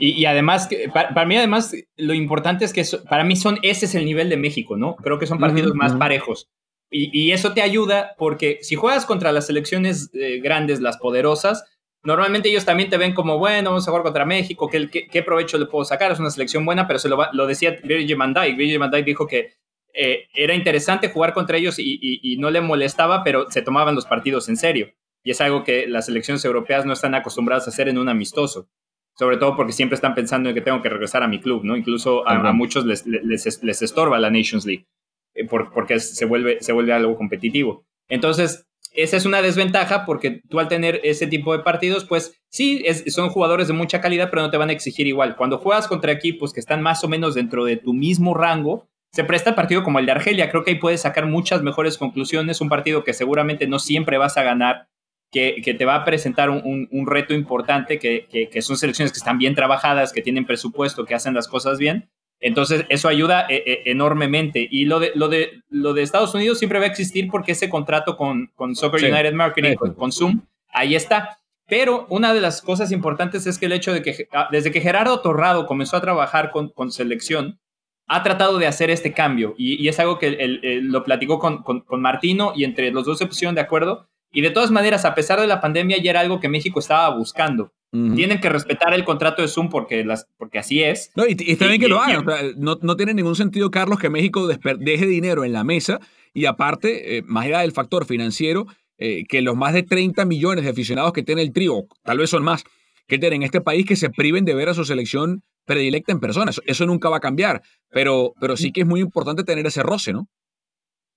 [0.01, 4.05] Y, además, para, mí además, lo importante es que para mí son, ese es el
[4.05, 4.95] nivel de México, ¿no?
[4.95, 6.49] Creo que son partidos más parejos.
[6.89, 11.65] Y, eso te ayuda porque si juegas contra las selecciones eh, grandes, las poderosas,
[12.09, 15.59] normalmente ellos también te ven como, bueno, vamos a jugar contra México, ¿qué, qué, provecho
[15.59, 16.11] le puedo sacar?
[16.11, 18.57] Es una selección buena, pero se lo, lo decía Virgil van Dijk.
[18.57, 19.53] Virgil van Dijk dijo que
[19.93, 24.49] eh, era interesante jugar contra ellos y, no le molestaba, pero se tomaban los partidos
[24.49, 24.89] en serio
[25.23, 28.71] y es algo que las selecciones europeas no están acostumbradas a hacer en un amistoso,
[29.19, 31.77] sobre todo porque siempre están pensando en que tengo que regresar a mi club, ¿no?
[31.77, 34.87] Incluso a, muchos les, les, estorba la Nations League
[35.35, 37.85] eh, porque se vuelve, se vuelve algo competitivo.
[38.09, 42.85] Entonces, esa es una desventaja porque tú al tener ese tipo de partidos, pues sí,
[43.09, 45.37] son jugadores de mucha calidad, pero no te van a exigir igual.
[45.37, 49.25] Cuando juegas contra equipos que están más o menos dentro de tu mismo rango, se
[49.25, 50.51] presta partido como el de Argelia.
[50.51, 52.61] Creo que ahí puedes sacar muchas mejores conclusiones.
[52.61, 54.89] Un partido que seguramente no siempre vas a ganar,
[55.31, 60.13] que, te va a presentar un, reto importante, que, son selecciones que están bien trabajadas,
[60.13, 62.11] que tienen presupuesto, que hacen las cosas bien.
[62.41, 64.67] Entonces, eso ayuda eh, eh, enormemente.
[64.71, 67.69] Y lo de, lo, de, lo de Estados Unidos siempre va a existir porque ese
[67.69, 71.39] contrato con, con Soccer United Marketing, con, Zoom, ahí está.
[71.67, 74.81] Pero una de las cosas importantes es que el hecho de que ah, desde que
[74.81, 77.59] Gerardo Torrado comenzó a trabajar con, con selección,
[78.07, 80.39] ha tratado de hacer este cambio y, es algo que
[80.83, 84.43] lo platicó con, con, con, Martino y entre los dos se pusieron de acuerdo y
[84.43, 87.73] de todas maneras, a pesar de la pandemia, ya era algo que México estaba buscando.
[87.91, 91.11] Tienen que respetar el contrato de Zoom porque, las, porque así es.
[91.17, 92.25] No, y, está bien que lo hagan.
[92.57, 95.99] no, tiene ningún sentido, Carlos, que México deje dinero en la mesa
[96.35, 98.67] y aparte, eh, más allá del factor financiero,
[98.99, 102.29] eh, que los más de 30 millones de aficionados que tiene el trío, tal vez
[102.29, 102.65] son más,
[103.07, 106.21] que tienen en este país, que se priven de ver a su selección predilecta en
[106.21, 106.51] persona.
[106.51, 109.83] Eso, eso nunca va a cambiar, pero, pero sí que es muy importante tener ese
[109.83, 110.29] roce, ¿no?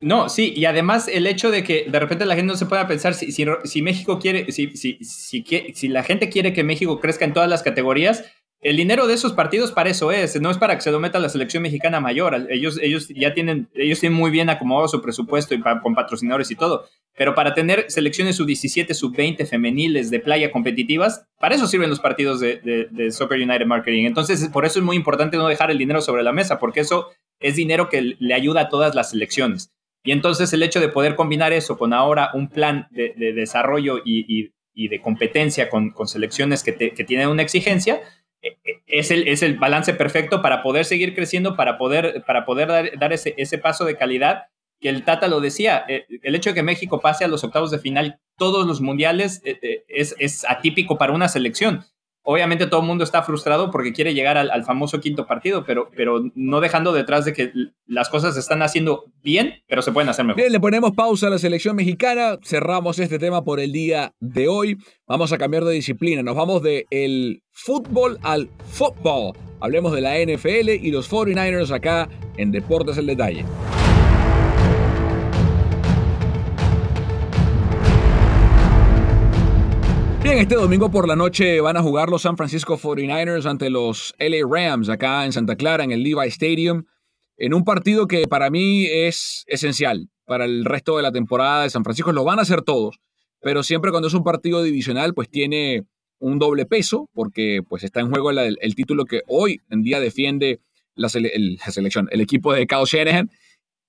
[0.01, 2.87] No, sí, y además el hecho de que de repente la gente no se pueda
[2.87, 7.47] pensar si, México quiere, si, si, si, la gente quiere que México crezca en todas
[7.47, 8.25] las categorías,
[8.61, 11.19] el dinero de esos partidos para eso es, no es para que se lo meta
[11.19, 12.47] la selección mexicana mayor.
[12.49, 16.85] Ellos, ya tienen, ellos tienen muy bien acomodado su presupuesto y con patrocinadores y todo.
[17.15, 22.39] Pero para tener selecciones sub-17, sub-20 femeniles de playa competitivas, para eso sirven los partidos
[22.39, 24.05] de, de, de, Soccer United Marketing.
[24.05, 27.09] Entonces, por eso es muy importante no dejar el dinero sobre la mesa, porque eso
[27.39, 29.71] es dinero que le ayuda a todas las selecciones.
[30.03, 34.51] Y entonces el hecho de poder combinar eso con ahora un plan de, desarrollo y,
[34.75, 38.01] de competencia con, selecciones que, tienen una exigencia,
[38.41, 42.45] e, e, es el, es el balance perfecto para poder seguir creciendo, para poder, para
[42.45, 44.45] poder dar, ese, ese paso de calidad
[44.79, 47.69] que el Tata lo decía, eh, el hecho de que México pase a los octavos
[47.69, 51.85] de final todos los mundiales eh, eh, es, es, atípico para una selección.
[52.23, 56.23] Obviamente todo el mundo está frustrado porque quiere llegar al, famoso quinto partido, pero, pero
[56.35, 57.51] no dejando detrás de que
[57.87, 60.39] las cosas se están haciendo bien, pero se pueden hacer mejor.
[60.39, 64.47] Bien, le ponemos pausa a la selección mexicana, cerramos este tema por el día de
[64.47, 64.77] hoy.
[65.07, 69.35] Vamos a cambiar de disciplina, nos vamos del el fútbol al fútbol.
[69.59, 72.07] Hablemos de la NFL y los 49ers acá
[72.37, 73.45] en Deportes el Detalle.
[80.23, 84.13] Bien, este domingo por la noche van a jugar los San Francisco 49ers ante los
[84.19, 86.83] LA Rams acá en Santa Clara, en el Levi Stadium,
[87.37, 91.71] en un partido que para mí es esencial para el resto de la temporada de
[91.71, 92.11] San Francisco.
[92.11, 92.99] Lo van a hacer todos,
[93.41, 95.85] pero siempre cuando es un partido divisional, pues tiene
[96.19, 100.59] un doble peso, porque pues está en juego el, título que hoy en día defiende
[100.93, 103.31] la, selección, el equipo de Kyle Shanahan,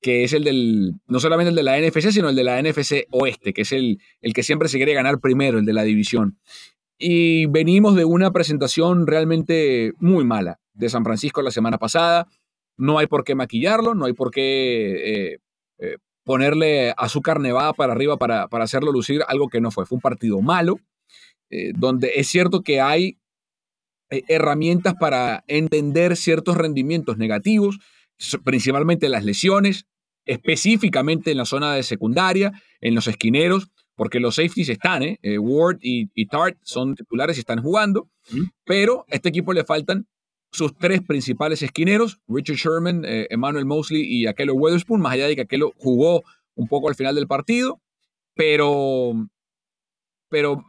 [0.03, 3.07] que es el del, no solamente el de la NFC, sino el de la NFC
[3.13, 6.39] Oeste, que es el, el que siempre se quiere ganar primero, el de la división.
[6.99, 12.29] Y venimos de una presentación realmente muy mala de San Francisco la semana pasada.
[12.77, 15.39] No hay por qué maquillarlo, no hay por qué eh,
[15.79, 19.87] eh, ponerle azúcar nevada para arriba para, para, hacerlo lucir algo que no fue.
[19.87, 20.79] Fue un partido malo,
[21.51, 23.19] eh, donde es cierto que hay
[24.11, 27.79] herramientas para entender ciertos rendimientos negativos,
[28.45, 29.87] principalmente las lesiones,
[30.25, 35.19] específicamente en la zona de secundaria, en los esquineros, porque los safeties están, ¿eh?
[35.39, 38.09] Ward y, y, Tart son titulares y están jugando,
[38.65, 40.07] pero a este equipo le faltan
[40.53, 45.35] sus tres principales esquineros, Richard Sherman, eh, Emmanuel Mosley y Aquelo Weatherspoon, más allá de
[45.35, 46.23] que Aquelo jugó
[46.55, 47.81] un poco al final del partido,
[48.35, 49.13] pero,
[50.29, 50.65] pero,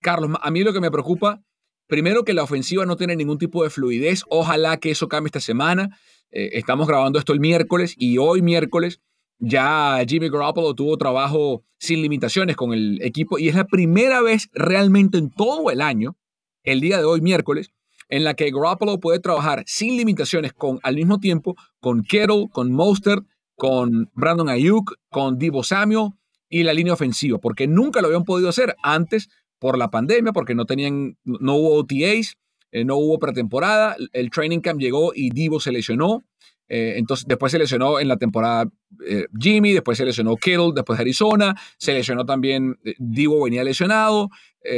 [0.00, 1.42] Carlos, a mí lo que me preocupa,
[1.86, 5.40] primero que la ofensiva no tiene ningún tipo de fluidez, ojalá que eso cambie esta
[5.40, 5.98] semana,
[6.32, 9.00] eh, estamos grabando esto el miércoles y hoy miércoles
[9.38, 14.48] ya Jimmy Garoppolo tuvo trabajo sin limitaciones con el equipo y es la primera vez
[14.52, 16.16] realmente en todo el año,
[16.62, 17.70] el día de hoy miércoles,
[18.08, 22.72] en la que Garoppolo puede trabajar sin limitaciones con al mismo tiempo con Kittle, con
[22.72, 26.10] Mostert, con Brandon Ayuk, con Divo Samuel
[26.48, 30.54] y la línea ofensiva, porque nunca lo habían podido hacer antes por la pandemia, porque
[30.54, 32.36] no tenían, no hubo OTAs,
[32.72, 36.24] eh, no hubo pretemporada, el training camp llegó y Divo se lesionó,
[36.68, 38.68] eh, entonces después se lesionó en la temporada
[39.06, 44.30] eh, Jimmy, después se lesionó Kittle, después Arizona, se lesionó también Divo venía lesionado,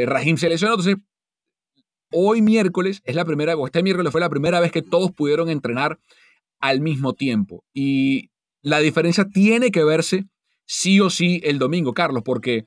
[0.07, 0.96] Rahim se lesionó, entonces
[2.11, 5.48] hoy miércoles es la primera, o este miércoles fue la primera vez que todos pudieron
[5.48, 5.98] entrenar
[6.61, 7.64] al mismo tiempo.
[7.72, 8.30] Y
[8.62, 10.26] la diferencia tiene que verse
[10.66, 12.66] sí o sí el domingo, Carlos, porque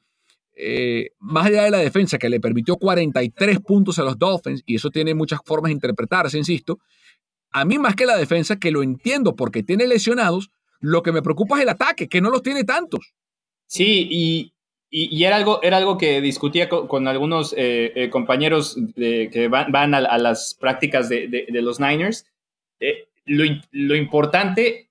[0.57, 4.75] eh, más allá de la defensa que le permitió 43 puntos a los Dolphins, y
[4.75, 6.79] eso tiene muchas formas de interpretarse, insisto,
[7.51, 11.21] a mí más que la defensa, que lo entiendo porque tiene lesionados, lo que me
[11.21, 13.13] preocupa es el ataque, que no los tiene tantos.
[13.67, 14.53] Sí, y
[14.89, 20.17] y, era, algo, era algo que discutía con, algunos eh, eh, compañeros que van, a,
[20.17, 22.25] las prácticas de, los Niners.
[22.79, 24.89] Eh, lo, importante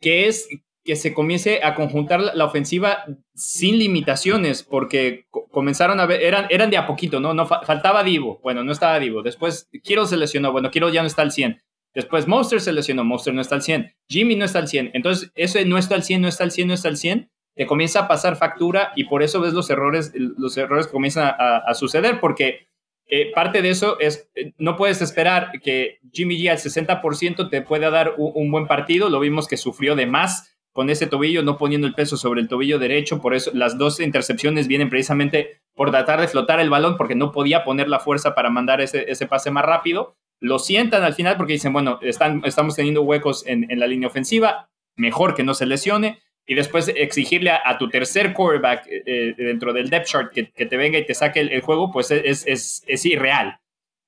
[0.00, 0.48] que es
[0.88, 6.70] que se comience a conjuntar la, ofensiva sin limitaciones, porque comenzaron a ver, eran, eran
[6.70, 7.34] de a poquito, ¿no?
[7.34, 9.20] no faltaba Divo, bueno, no estaba Divo.
[9.20, 11.60] Después Kiro se lesionó, bueno, Kiro ya no está al 100.
[11.92, 13.94] Después Monster se lesionó, Monster no está al 100.
[14.08, 14.92] Jimmy no está al 100.
[14.94, 17.66] Entonces, eso no está al 100, no está al 100, no está al 100 te
[17.66, 21.74] comienza a pasar factura y por eso ves los errores, los errores que comienzan a,
[21.74, 22.68] suceder, porque
[23.10, 27.62] eh, parte de eso es, eh, no puedes esperar que Jimmy G al 60% te
[27.62, 31.58] pueda dar un, buen partido, lo vimos que sufrió de más con ese tobillo, no
[31.58, 35.90] poniendo el peso sobre el tobillo derecho, por eso las dos intercepciones vienen precisamente por
[35.90, 39.26] tratar de flotar el balón, porque no podía poner la fuerza para mandar ese, ese
[39.26, 40.14] pase más rápido.
[40.38, 44.06] Lo sientan al final porque dicen, bueno, están, estamos teniendo huecos en, en la línea
[44.06, 49.34] ofensiva, mejor que no se lesione y después exigirle a, tu tercer quarterback eh, eh,
[49.36, 52.84] dentro del depth chart que, te venga y te saque el, juego, pues es, es,
[52.86, 53.58] es, irreal.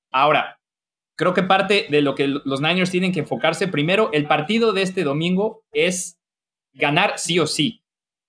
[0.09, 0.57] Ahora,
[1.17, 4.83] creo que parte de lo que los Niners tienen que enfocarse, primero, el partido de
[4.83, 6.20] este domingo es
[6.73, 7.83] ganar sí o sí.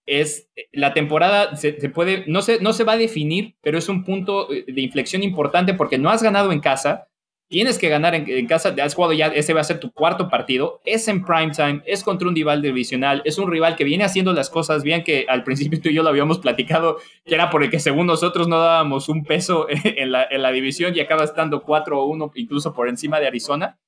[0.05, 4.05] Es la temporada se, puede no se, no se va a definir, pero es un
[4.05, 7.09] punto de inflexión importante porque no has ganado en casa,
[7.53, 10.81] Tienes que ganar en, casa, has jugado ya, ese va a ser tu cuarto partido,
[10.87, 14.33] es en prime time, es contra un rival divisional, es un rival que viene haciendo
[14.33, 17.63] las cosas bien, que al principio tú y yo lo habíamos platicado, que era por
[17.63, 21.25] el que según nosotros no dábamos un peso en la, en la división y acaba
[21.25, 23.79] estando 4 o 1, incluso por encima de Arizona.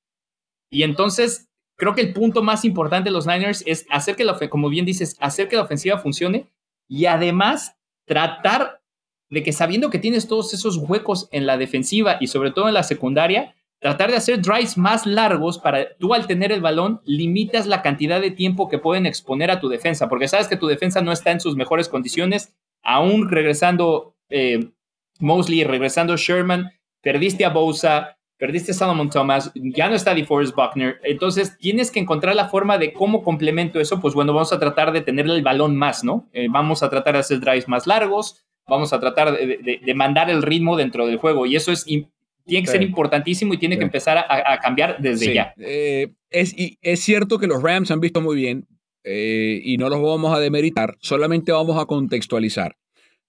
[0.68, 4.38] Y entonces, creo que el punto más importante de los Niners es hacer que la,
[4.48, 6.46] como bien dices, hacer que la ofensiva funcione
[6.88, 8.82] y además tratar
[9.30, 12.74] de que sabiendo que tienes todos esos huecos en la defensiva y sobre todo en
[12.74, 17.66] la secundaria, tratar de hacer drives más largos para tú al tener el balón limitas
[17.66, 21.02] la cantidad de tiempo que pueden exponer a tu defensa, porque sabes que tu defensa
[21.02, 24.70] no está en sus mejores condiciones, aún regresando eh,
[25.18, 26.70] Mosley, regresando Sherman,
[27.02, 32.00] perdiste a Bosa, perdiste a Solomon Thomas, ya no está DeForest Buckner, entonces tienes que
[32.00, 35.42] encontrar la forma de cómo complemento eso, pues bueno, vamos a tratar de tenerle el
[35.42, 36.28] balón más, ¿no?
[36.32, 40.42] Eh, vamos a tratar de hacer drives más largos, vamos a tratar de, mandar el
[40.42, 41.46] ritmo dentro del juego.
[41.46, 42.08] Y eso es, tiene
[42.46, 45.54] que ser importantísimo y tiene que empezar a, cambiar desde ya.
[45.58, 48.66] Eh, es, y es cierto que los Rams han visto muy bien
[49.04, 52.76] eh, y no los vamos a demeritar, solamente vamos a contextualizar.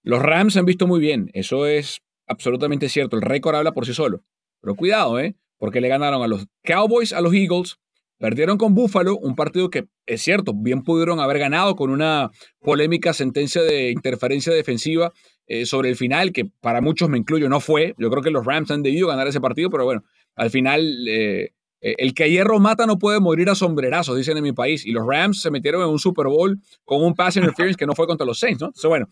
[0.02, 3.94] Los Rams han visto muy bien, eso es absolutamente cierto, el récord habla por sí
[3.94, 4.22] solo.
[4.66, 5.36] Pero cuidado, ¿eh?
[5.58, 7.78] Porque le ganaron a los Cowboys, a los Eagles,
[8.18, 13.12] Perdieron con Buffalo, un partido que es cierto, bien pudieron haber ganado con una polémica
[13.12, 15.12] sentencia de interferencia defensiva
[15.46, 17.94] eh, sobre el final, que para muchos me incluyo no fue.
[17.98, 20.02] Yo creo que los Rams han debido ganar ese partido, pero bueno,
[20.34, 21.50] al final eh,
[21.80, 24.86] el que hierro mata no puede morir a sombrerazos, dicen en mi país.
[24.86, 27.94] Y los Rams se metieron en un Super Bowl con un pass interference que no
[27.94, 28.68] fue contra los Saints, ¿no?
[28.68, 29.08] Entonces, bueno,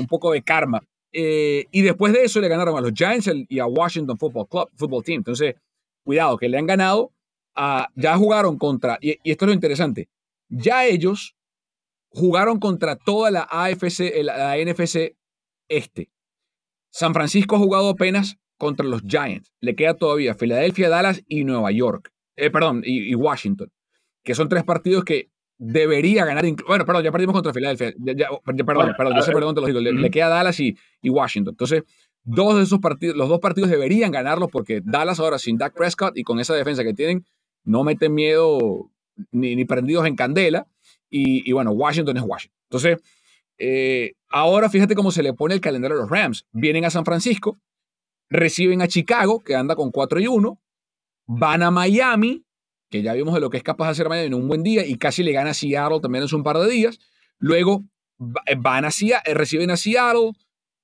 [0.00, 0.80] un poco de karma.
[1.12, 5.04] Y después de eso le ganaron a los Giants y a Washington Football Club, Football
[5.04, 5.18] Team.
[5.18, 5.54] Entonces,
[6.04, 7.12] cuidado, que le han ganado
[7.94, 10.08] ya jugaron contra, y, esto es lo interesante,
[10.48, 11.36] ya ellos
[12.10, 15.16] jugaron contra toda la AFC, la, NFC
[15.68, 16.10] este.
[16.90, 19.50] San Francisco ha jugado apenas contra los Giants.
[19.60, 22.12] Le queda todavía Filadelfia, Dallas y Nueva York.
[22.36, 23.72] Eh, perdón, y, Washington.
[24.22, 25.30] Que son tres partidos que
[25.64, 26.44] debería ganar.
[26.66, 27.94] Bueno, perdón, ya perdimos contra Filadelfia.
[28.44, 29.80] perdón, perdón, yo sé, perdón, te lo digo.
[29.80, 31.52] Le, queda Dallas y, y, Washington.
[31.52, 31.84] Entonces,
[32.24, 36.18] dos de esos partidos, los dos partidos deberían ganarlos porque Dallas ahora sin Dak Prescott
[36.18, 37.24] y con esa defensa que tienen,
[37.62, 38.90] no meten miedo
[39.30, 40.66] ni, prendidos en candela.
[41.08, 42.58] Y, bueno, Washington es Washington.
[42.68, 42.98] Entonces,
[43.58, 46.46] eh, ahora fíjate cómo se le pone el calendario a los Rams.
[46.50, 47.60] Vienen a San Francisco,
[48.30, 50.58] reciben a Chicago, que anda con 4 y 1,
[51.26, 52.44] van a Miami,
[52.92, 54.86] que ya vimos de lo que es capaz de hacer Miami en un buen día,
[54.86, 56.98] y casi le gana a Seattle también en un par de días.
[57.38, 57.84] Luego
[58.18, 60.32] van a eh, reciben a Seattle,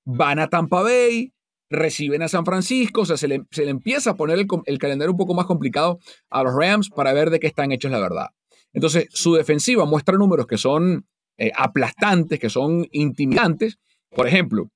[0.07, 1.35] van a Tampa Bay,
[1.69, 5.35] reciben a San Francisco, o sea, se le, empieza a poner el, calendario un poco
[5.35, 5.99] más complicado
[6.31, 8.29] a los Rams para ver de qué están hechos la verdad.
[8.73, 13.79] Entonces, su defensiva muestra números que son eh, aplastantes, que son intimidantes.
[14.17, 14.71] Por ejemplo,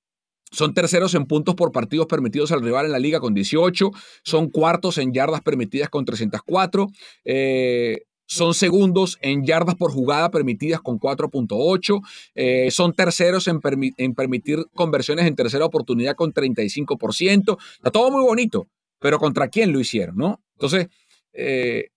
[0.52, 3.90] son terceros en puntos por partidos permitidos al rival en la liga con 18,
[4.22, 6.88] son cuartos en yardas permitidas con 304,
[7.24, 12.00] eh, son segundos en yardas por jugada permitidas con 4.8,
[12.34, 13.60] eh, son terceros en,
[14.14, 17.58] permitir conversiones en tercera oportunidad con 35%.
[17.76, 20.16] Está todo muy bonito, pero ¿contra quién lo hicieron?
[20.16, 20.40] ¿no?
[20.54, 20.88] Entonces,
[21.32, 21.88] eh,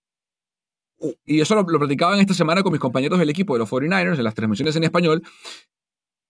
[1.25, 3.69] y eso lo, lo platicaba en esta semana con mis compañeros del equipo de los
[3.69, 5.21] 49ers, en las transmisiones en español.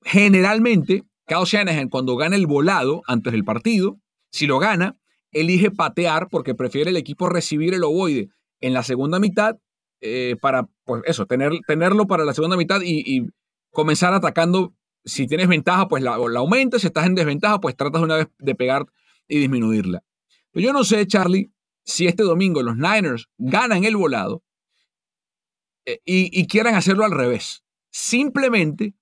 [0.03, 3.99] Generalmente, Kyle Shanahan, cuando gana el volado antes del partido,
[4.31, 4.97] si lo gana,
[5.31, 8.29] elige patear porque prefiere el equipo recibir el ovoide
[8.61, 9.57] en la segunda mitad
[10.01, 13.27] eh, para, pues eso, tener, tenerlo para la segunda mitad y,
[13.71, 14.73] comenzar atacando.
[15.03, 16.81] Si tienes ventaja, pues la, la aumentas.
[16.81, 18.85] Si estás en desventaja, pues tratas una vez de pegar
[19.27, 20.03] y disminuirla.
[20.51, 21.51] Pero yo no sé, Charlie,
[21.83, 24.43] si este domingo los Niners ganan el volado
[25.85, 27.63] eh, y, quieran hacerlo al revés.
[27.91, 28.95] Simplemente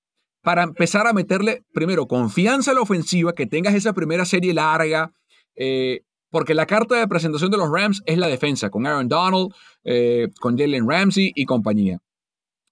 [0.43, 5.13] para empezar a meterle, primero, confianza a la ofensiva, que tengas esa primera serie larga,
[5.56, 9.53] eh, porque la carta de presentación de los Rams es la defensa, con Aaron Donald,
[9.86, 11.99] eh, con Jalen Ramsey y compañía.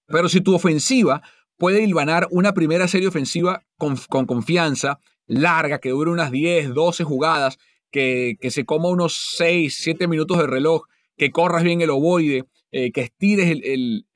[0.06, 1.22] Pero si tu ofensiva
[1.56, 7.58] puede hilvanar una primera serie ofensiva con, confianza, larga, que dure unas 10, 12 jugadas,
[7.90, 10.82] que, se coma unos 6, 7 minutos de reloj,
[11.16, 14.06] que corras bien el ovoide, eh, que estires el,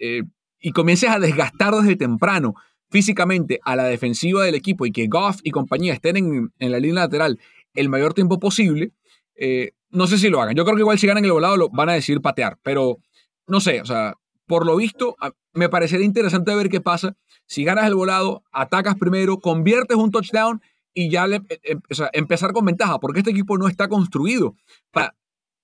[0.61, 2.55] y comiences a desgastar desde temprano
[2.90, 6.79] físicamente a la defensiva del equipo y que Goff y compañía estén en, en la
[6.79, 7.38] línea lateral
[7.75, 8.92] el mayor tiempo posible,
[9.37, 10.57] eh, no sé si lo hagan.
[10.57, 12.99] Yo creo que igual si ganan el volado lo van a decidir patear, pero
[13.46, 14.14] no sé, o sea,
[14.46, 15.16] por lo visto,
[15.53, 17.16] me parecería interesante ver qué pasa.
[17.46, 20.61] Si ganas el volado, atacas primero, conviertes un touchdown
[20.94, 21.81] y ya le, eh, em,
[22.12, 24.57] empezar con ventaja, porque este equipo no está construido
[24.90, 25.14] para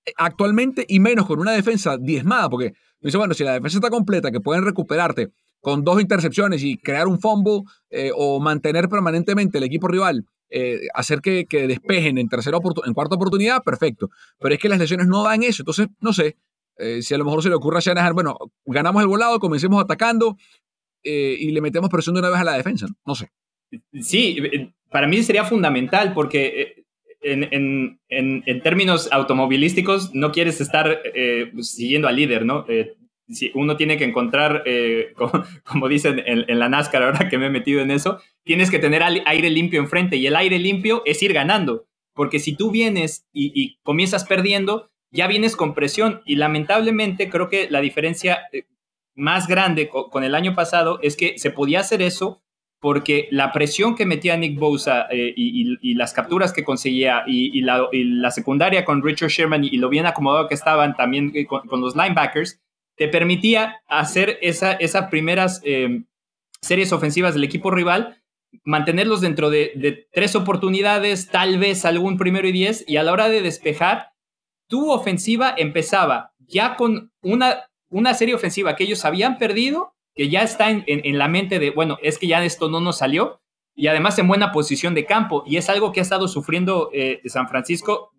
[0.05, 3.89] eh, actualmente y menos con una defensa diezmada, porque dice, bueno, si la defensa está
[3.89, 5.31] completa, que pueden recuperarte
[5.63, 7.63] con dos intercepciones y crear un fumble
[8.15, 13.63] o mantener permanentemente el equipo rival eh, hacer que, despejen en tercera en cuarta oportunidad,
[13.63, 14.11] perfecto.
[14.39, 15.63] Pero es que las lesiones no dan eso.
[15.63, 16.37] Entonces, no sé,
[16.77, 19.83] eh, si a lo mejor se le ocurre a Shanahan, bueno, ganamos el volado, comencemos
[19.83, 20.37] atacando
[21.03, 22.85] eh, y le metemos presión de una vez a la defensa.
[23.03, 23.31] No sé.
[23.99, 24.37] Sí,
[24.91, 26.85] para mí sería fundamental porque
[27.23, 27.99] en,
[28.61, 31.01] términos automovilísticos no quieres estar
[31.61, 32.63] siguiendo al líder, ¿no?
[33.53, 35.13] Uno tiene que encontrar, eh,
[35.63, 39.03] como, dicen en, la NASCAR, ahora que me he metido en eso, tienes que tener
[39.03, 43.77] aire limpio enfrente y el aire limpio es ir ganando, porque si tú vienes y,
[43.83, 48.63] comienzas perdiendo, ya vienes con presión y lamentablemente creo que la diferencia eh,
[49.15, 52.41] más grande con, el año pasado es que se podía hacer eso
[52.79, 58.31] porque la presión que metía Nick Bosa eh, y, las capturas que conseguía y, la,
[58.31, 62.59] secundaria con Richard Sherman y, lo bien acomodado que estaban también con los linebackers,
[62.95, 66.03] te permitía hacer esa, esas primeras eh,
[66.61, 68.21] series ofensivas del equipo rival,
[68.63, 73.29] mantenerlos dentro de, tres oportunidades, tal vez algún primero y diez, y a la hora
[73.29, 74.09] de despejar,
[74.67, 80.43] tu ofensiva empezaba ya con una, una serie ofensiva que ellos habían perdido, que ya
[80.43, 83.41] está en, la mente de, bueno, es que ya esto no nos salió,
[83.75, 87.21] y además en buena posición de campo, y es algo que ha estado sufriendo eh,
[87.25, 88.13] San Francisco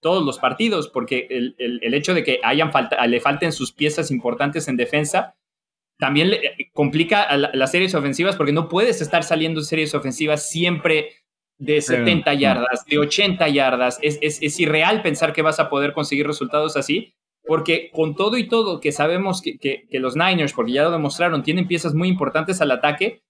[0.00, 4.68] todos los partidos, porque el, hecho de que hayan falta, le falten sus piezas importantes
[4.68, 5.34] en defensa
[5.98, 11.10] también le, complica las series ofensivas porque no puedes estar saliendo en series ofensivas siempre
[11.58, 13.98] de 70 yardas, de 80 yardas.
[14.00, 18.48] Es, es, irreal pensar que vas a poder conseguir resultados así, porque con todo y
[18.48, 22.60] todo que sabemos que, que, los Niners, porque ya lo demostraron, tienen piezas muy importantes
[22.60, 23.22] al ataque,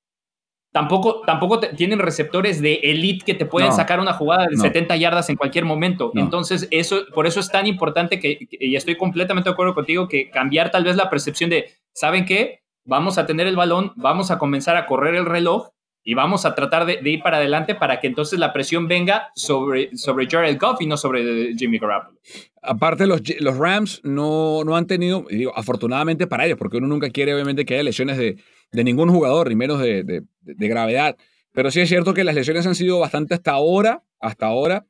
[0.72, 5.28] tampoco, tampoco tienen receptores de elite que te pueden sacar una jugada de 70 yardas
[5.30, 6.12] en cualquier momento.
[6.14, 10.30] Entonces, eso, por eso es tan importante que, y estoy completamente de acuerdo contigo, que
[10.30, 12.60] cambiar tal vez la percepción de, ¿saben qué?
[12.84, 15.68] Vamos a tener el balón, vamos a comenzar a correr el reloj
[16.09, 19.94] y vamos a tratar de, ir para adelante para que entonces la presión venga sobre,
[19.94, 22.18] sobre Jared Goff y no sobre Jimmy Garoppolo.
[22.62, 27.11] Aparte, los, los Rams no, no han tenido, digo, afortunadamente para ellos, porque uno nunca
[27.11, 28.38] quiere obviamente que haya lesiones de,
[28.72, 31.14] de ningún jugador, ni menos de, de, gravedad.
[31.52, 34.86] Pero sí es cierto que las lesiones han sido bastante hasta ahora, hasta ahora,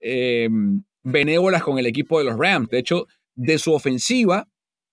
[0.00, 0.50] eh,
[1.02, 2.68] benévolas con el equipo de los Rams.
[2.68, 3.06] De hecho,
[3.36, 4.48] de su ofensiva,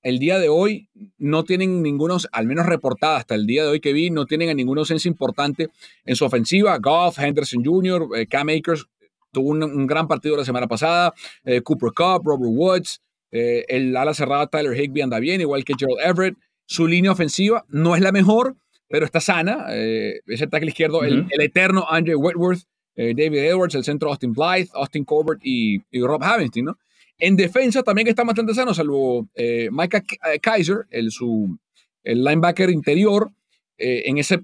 [0.06, 0.88] el día de hoy
[1.18, 4.49] no tienen ningunos, al menos reportada hasta el día de hoy que vi, no tienen
[4.49, 5.70] a ningún ausencia importante
[6.06, 6.78] en su ofensiva.
[6.78, 8.86] Goff, Henderson Jr., eh, Cam Akers
[9.32, 11.12] tuvo un, gran partido la semana pasada,
[11.43, 13.01] eh, Cooper Cup, Robert Woods,
[13.32, 16.38] eh, el ala cerrada Tyler Higby anda bien, igual que Gerald Everett.
[16.68, 18.56] Su línea ofensiva no es la mejor,
[18.88, 19.66] pero está sana.
[19.72, 22.62] ese tackle izquierdo, el, eterno Andre Whitworth,
[22.95, 26.78] David Edwards, el centro Austin Blythe, Austin Corbett y, y Rob Havenstein, ¿no?
[27.18, 30.03] En defensa también está bastante sano, salvo eh, Micah
[30.34, 31.57] eh, Kaiser, el, su,
[32.03, 33.32] el linebacker interior,
[33.78, 34.43] eh, en ese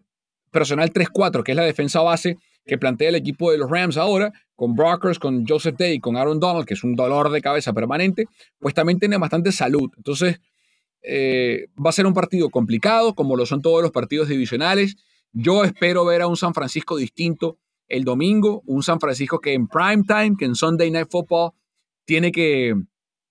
[0.51, 4.32] personal 3-4, que es la defensa base que plantea el equipo de los Rams ahora,
[4.55, 8.26] con Brockers, con Joseph Day, con Aaron Donald, que es un dolor de cabeza permanente,
[8.59, 9.89] pues también tiene bastante salud.
[9.97, 10.39] Entonces,
[11.03, 14.95] va a ser un partido complicado, como lo son todos los partidos divisionales.
[15.34, 17.57] Yo espero ver a un San Francisco distinto
[17.88, 21.51] el domingo, un San Francisco que en prime time, que en Sunday Night Football
[22.12, 22.76] tiene que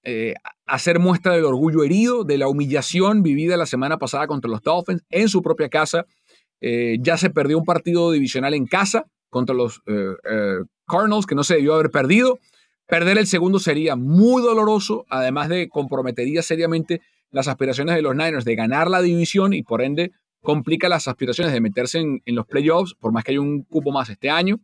[0.04, 0.32] eh,
[0.64, 5.04] hacer muestra del orgullo herido, de la humillación vivida la semana pasada contra los Dolphins
[5.10, 6.06] en su propia casa.
[6.62, 10.14] Eh, ya se perdió un partido divisional en casa contra los eh,
[10.86, 12.38] Cardinals que no se debió haber perdido.
[12.86, 18.46] Perder el segundo sería muy doloroso, además de comprometería seriamente las aspiraciones de los Niners
[18.46, 22.46] de ganar la división y por ende complica las aspiraciones de meterse en, en los
[22.46, 24.58] playoffs, por más que haya un cupo más este año.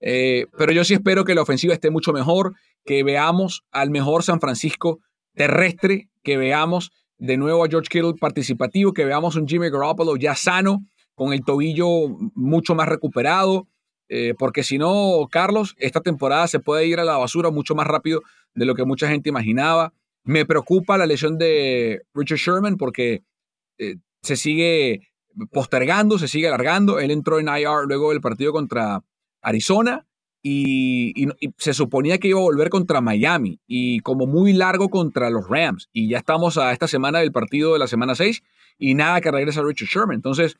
[0.00, 4.40] Pero yo sí espero que la ofensiva esté mucho mejor, que veamos al mejor San
[4.40, 5.00] Francisco
[5.34, 10.34] terrestre, que veamos de nuevo a George Kittle participativo, que veamos un Jimmy Garoppolo ya
[10.34, 10.84] sano,
[11.14, 13.66] con el tobillo mucho más recuperado,
[14.08, 17.86] eh, porque si no, Carlos, esta temporada se puede ir a la basura mucho más
[17.86, 18.22] rápido
[18.54, 19.92] de lo que mucha gente imaginaba.
[20.24, 23.22] Me preocupa la lesión de Richard Sherman porque
[23.78, 25.08] eh, se sigue
[25.52, 27.00] postergando, se sigue alargando.
[27.00, 29.02] Él entró en IR luego del partido contra
[29.42, 30.06] Arizona
[30.42, 31.28] y,
[31.58, 35.88] se suponía que iba a volver contra Miami y como muy largo contra los Rams.
[35.92, 38.42] Y ya estamos a esta semana del partido de la semana 6
[38.78, 40.16] y nada que regresa Richard Sherman.
[40.16, 40.56] Entonces,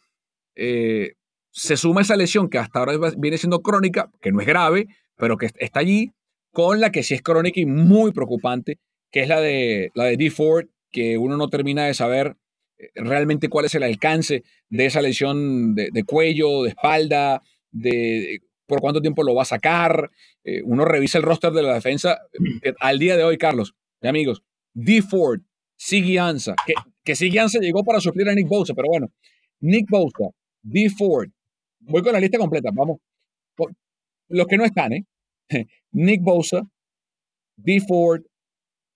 [0.56, 1.14] eh,
[1.50, 5.36] se suma esa lesión que hasta ahora viene siendo crónica, que no es grave, pero
[5.36, 6.12] que está allí,
[6.52, 8.78] con la que sí es crónica y muy preocupante,
[9.10, 10.30] que es la de, la de D.
[10.30, 12.36] Ford, que uno no termina de saber
[12.78, 18.40] eh, realmente cuál es el alcance de esa lesión de, de cuello, de espalda, de
[18.68, 20.10] por cuánto tiempo lo va a sacar.
[20.44, 22.20] Eh, uno revisa el roster de la defensa.
[22.80, 24.42] al día de hoy, Carlos, y amigos,
[24.74, 25.02] D.
[25.02, 25.40] Ford,
[25.76, 29.08] Siggy Ansa, que, que Siggy Ansa llegó para suplir a Nick Bosa, pero bueno,
[29.60, 30.30] Nick Bosa,
[30.62, 30.90] D.
[30.90, 31.30] Ford,
[31.80, 32.98] voy con la lista completa, vamos.
[34.28, 35.06] Los que no están, ¿eh?
[35.92, 36.62] Nick Bosa,
[37.56, 37.80] D.
[37.80, 38.22] Ford,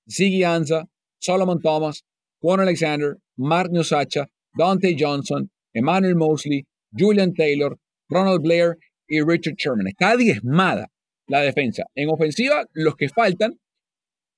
[0.07, 0.87] Siggy Ansa,
[1.19, 2.05] Solomon Thomas,
[2.41, 7.79] Juan Alexander, Mark Nusacha, Dante Johnson, Emmanuel Mosley, Julian Taylor,
[8.11, 8.77] Ronald Blair
[9.07, 9.89] y Richard Sherman.
[9.89, 10.89] Está diezmada
[11.29, 11.85] la defensa.
[11.95, 13.59] En ofensiva, los que faltan,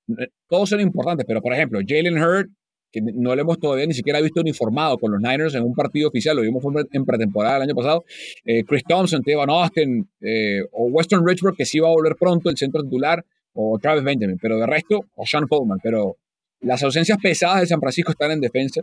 [0.08, 2.48] eh, todos son importantes, pero por ejemplo, Jalen Hurd,
[2.92, 6.08] que no lo hemos todavía ni siquiera visto uniformado con los Niners en un partido
[6.08, 6.62] oficial, lo vimos
[6.92, 8.04] en pretemporada el año pasado,
[8.44, 12.50] eh, Chris Thompson, Tevan Austin, eh, o Weston Richburg, que sí va a volver pronto
[12.50, 16.16] el centro titular, o Travis Benjamin, pero de resto, o Sean Pullman, pero
[16.60, 18.80] las ausencias pesadas de San Francisco están en defensa.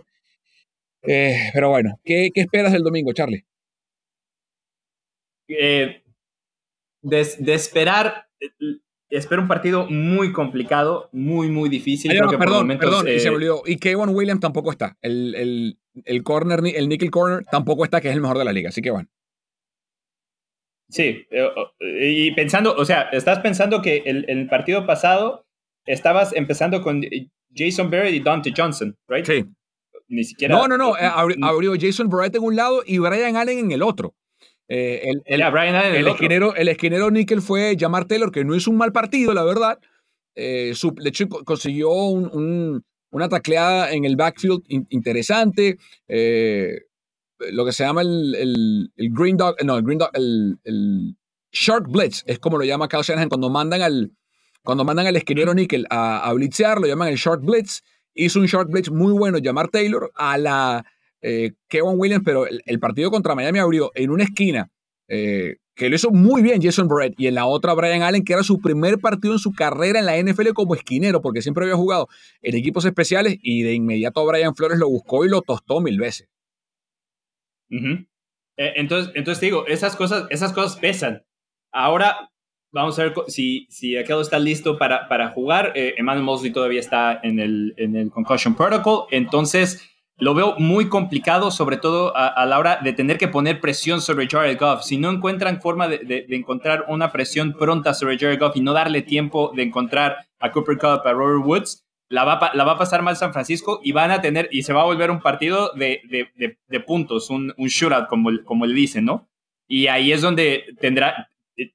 [1.54, 3.44] pero bueno, ¿qué, ¿qué esperas del domingo, Charlie?
[5.60, 6.04] Eh,
[7.02, 8.49] de, esperar, eh,
[9.10, 12.12] espero un partido muy complicado, muy, muy difícil.
[12.38, 13.64] perdón, perdón, y se olvidó.
[13.66, 14.97] Y Kevin Williams tampoco está.
[15.02, 18.54] El, el, el, corner, el nickel corner tampoco está, que es el mejor de la
[18.54, 18.70] liga.
[18.70, 19.10] Así que bueno.
[20.89, 21.26] Sí,
[21.80, 25.47] y pensando, o sea, estás pensando que el, el partido pasado
[25.86, 27.02] estabas empezando con
[27.56, 29.26] Jason Barrett y Dante Johnson, ¿right?
[29.26, 29.45] Sí.
[30.08, 30.56] Ni siquiera.
[30.56, 30.93] No, no, no.
[30.95, 34.14] Abrió Jason Barrett en un lado y Brian Allen en el otro.
[34.74, 38.78] Eh, el, el, el, esquinero, el esquinero Nickel fue Jamar Taylor, que no hizo un
[38.78, 39.78] mal partido, la verdad.
[40.34, 45.78] Eh, de hecho, consiguió una tacleada en el backfield interesante.
[46.08, 46.84] Eh,
[47.52, 51.18] lo que se llama el, Green Dog, no, el Green Dog, el,
[51.52, 54.14] Shark Blitz, es como lo llama Kyle Shanahan cuando mandan al,
[54.64, 57.82] cuando mandan al esquinero Nickel a, a blitzear, lo llaman el Shark Blitz.
[58.14, 60.86] Hizo un Shark Blitz muy bueno llamar Taylor a la
[61.22, 64.70] eh, Kevin Williams, pero el, partido contra Miami abrió en una esquina
[65.08, 68.34] eh, que lo hizo muy bien Jason Brett y en la otra Brian Allen, que
[68.34, 71.76] era su primer partido en su carrera en la NFL como esquinero, porque siempre había
[71.76, 72.08] jugado
[72.42, 76.30] en equipos especiales y de inmediato Brian Flores lo buscó y lo tostó mil veces.
[77.70, 77.98] Eh,
[78.58, 81.24] entonces, entonces te digo, esas cosas, esas cosas pesan.
[81.72, 82.30] Ahora
[82.72, 85.74] vamos a ver si, si Aquel está listo para, para jugar.
[85.76, 89.06] Eh, Emmanuel Mosley todavía está en el, en el Concussion Protocol.
[89.12, 94.01] Entonces, lo veo muy complicado, sobre todo a, la hora de tener que poner presión
[94.01, 94.84] sobre Jared Goff.
[94.84, 99.01] Si no encuentran forma de, encontrar una presión pronta sobre Jared Goff y no darle
[99.01, 103.34] tiempo de encontrar a Cooper Cup, a Robert Woods, la va, a pasar mal San
[103.34, 106.01] Francisco y van a tener, y se va a volver un partido de,
[106.86, 109.28] puntos, un, un shootout, como, como le dicen, ¿no?
[109.68, 111.30] Y ahí es donde tendrá,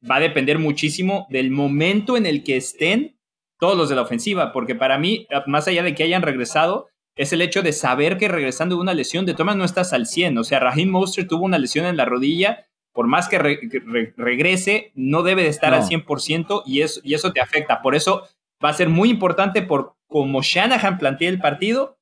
[0.09, 3.17] va a depender muchísimo del momento en el que estén
[3.59, 7.33] todos los de la ofensiva, porque para mí, más allá de que hayan regresado, es
[7.33, 10.39] el hecho de saber que regresando de una lesión, de todas no estás al 100.
[10.39, 15.23] O sea, Raheem Monster tuvo una lesión en la rodilla, por más que, regrese, no
[15.23, 17.83] debe de estar al 100% y eso, y eso te afecta.
[17.83, 18.29] Por eso
[18.65, 21.99] va a ser muy importante por cómo Shanahan plantea el partido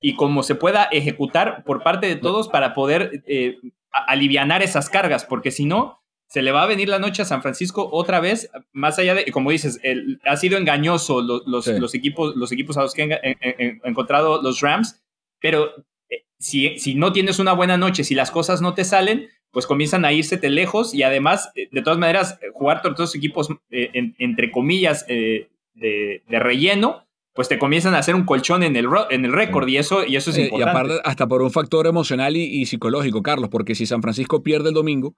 [0.00, 3.58] y cómo se pueda ejecutar por parte de todos para poder eh,
[3.90, 7.40] aliviar esas cargas, porque si no, se le va a venir la noche a San
[7.40, 12.36] Francisco otra vez, más allá de, como dices, el, ha sido engañoso los, los, equipos,
[12.36, 13.10] los equipos a los que han
[13.84, 15.02] encontrado los Rams,
[15.40, 15.70] pero
[16.10, 19.66] eh, si, si no tienes una buena noche, si las cosas no te salen, pues
[19.66, 23.48] comienzan a irse lejos y además, eh, de todas maneras, eh, jugar todos los equipos,
[23.70, 29.24] entre comillas, de, de, relleno, pues te comienzan a hacer un colchón en el, en
[29.24, 30.68] el récord y eso, y eso es importante.
[30.68, 34.42] Y aparte, hasta por un factor emocional y, y psicológico, Carlos, porque si San Francisco
[34.42, 35.14] pierde el domingo,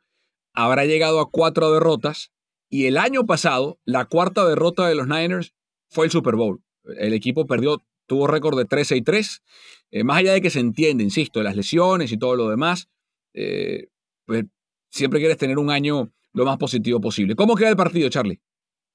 [0.54, 2.32] habrá llegado a cuatro derrotas
[2.68, 5.54] y el año pasado la cuarta derrota de los Niners
[5.88, 6.62] fue el Super Bowl.
[6.84, 9.42] El equipo perdió, tuvo récord de 13 y 3.
[9.90, 12.88] Eh, más allá de que se entiende, insisto, las lesiones y todo lo demás,
[13.34, 13.88] eh,
[14.24, 14.44] pues
[14.90, 17.34] siempre quieres tener un año lo más positivo posible.
[17.34, 18.40] ¿Cómo queda el partido, Charlie?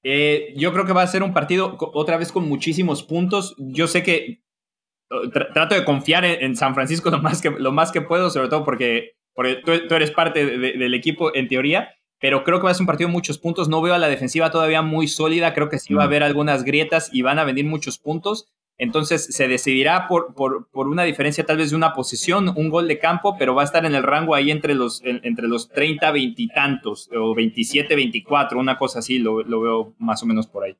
[0.02, 3.54] Eh, yo creo que va a ser un partido otra vez con muchísimos puntos.
[3.58, 4.42] Yo sé que
[5.52, 8.64] trato de confiar en, San Francisco lo más, que, lo más que puedo, sobre todo
[8.64, 12.82] porque porque tú, eres parte del equipo en teoría, pero creo que va a ser
[12.82, 13.68] un partido de muchos puntos.
[13.68, 16.64] No veo a la defensiva todavía muy sólida, creo que sí va a haber algunas
[16.64, 18.48] grietas y van a venir muchos puntos.
[18.78, 22.88] Entonces se decidirá por, por, por, una diferencia tal vez de una posición, un gol
[22.88, 26.10] de campo, pero va a estar en el rango ahí entre los, entre los 30,
[26.10, 30.46] 20 y tantos, o 27, 24, una cosa así, lo, lo veo más o menos
[30.46, 30.76] por ahí.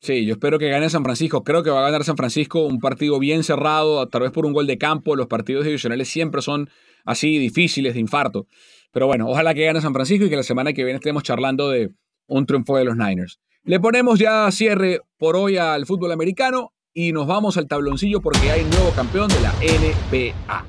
[0.00, 1.42] Sí, yo espero que gane San Francisco.
[1.42, 4.52] Creo que va a ganar San Francisco un partido bien cerrado, tal vez por un
[4.52, 5.16] gol de campo.
[5.16, 6.70] Los partidos divisionales siempre son
[7.06, 8.46] así difíciles de infarto.
[8.92, 11.70] Pero bueno, ojalá que gane San Francisco y que la semana que viene estemos charlando
[11.70, 11.90] de
[12.26, 13.40] un triunfo de los Niners.
[13.64, 18.50] Le ponemos ya cierre por hoy al fútbol americano y nos vamos al tabloncillo porque
[18.50, 20.64] hay nuevo campeón de la NBA.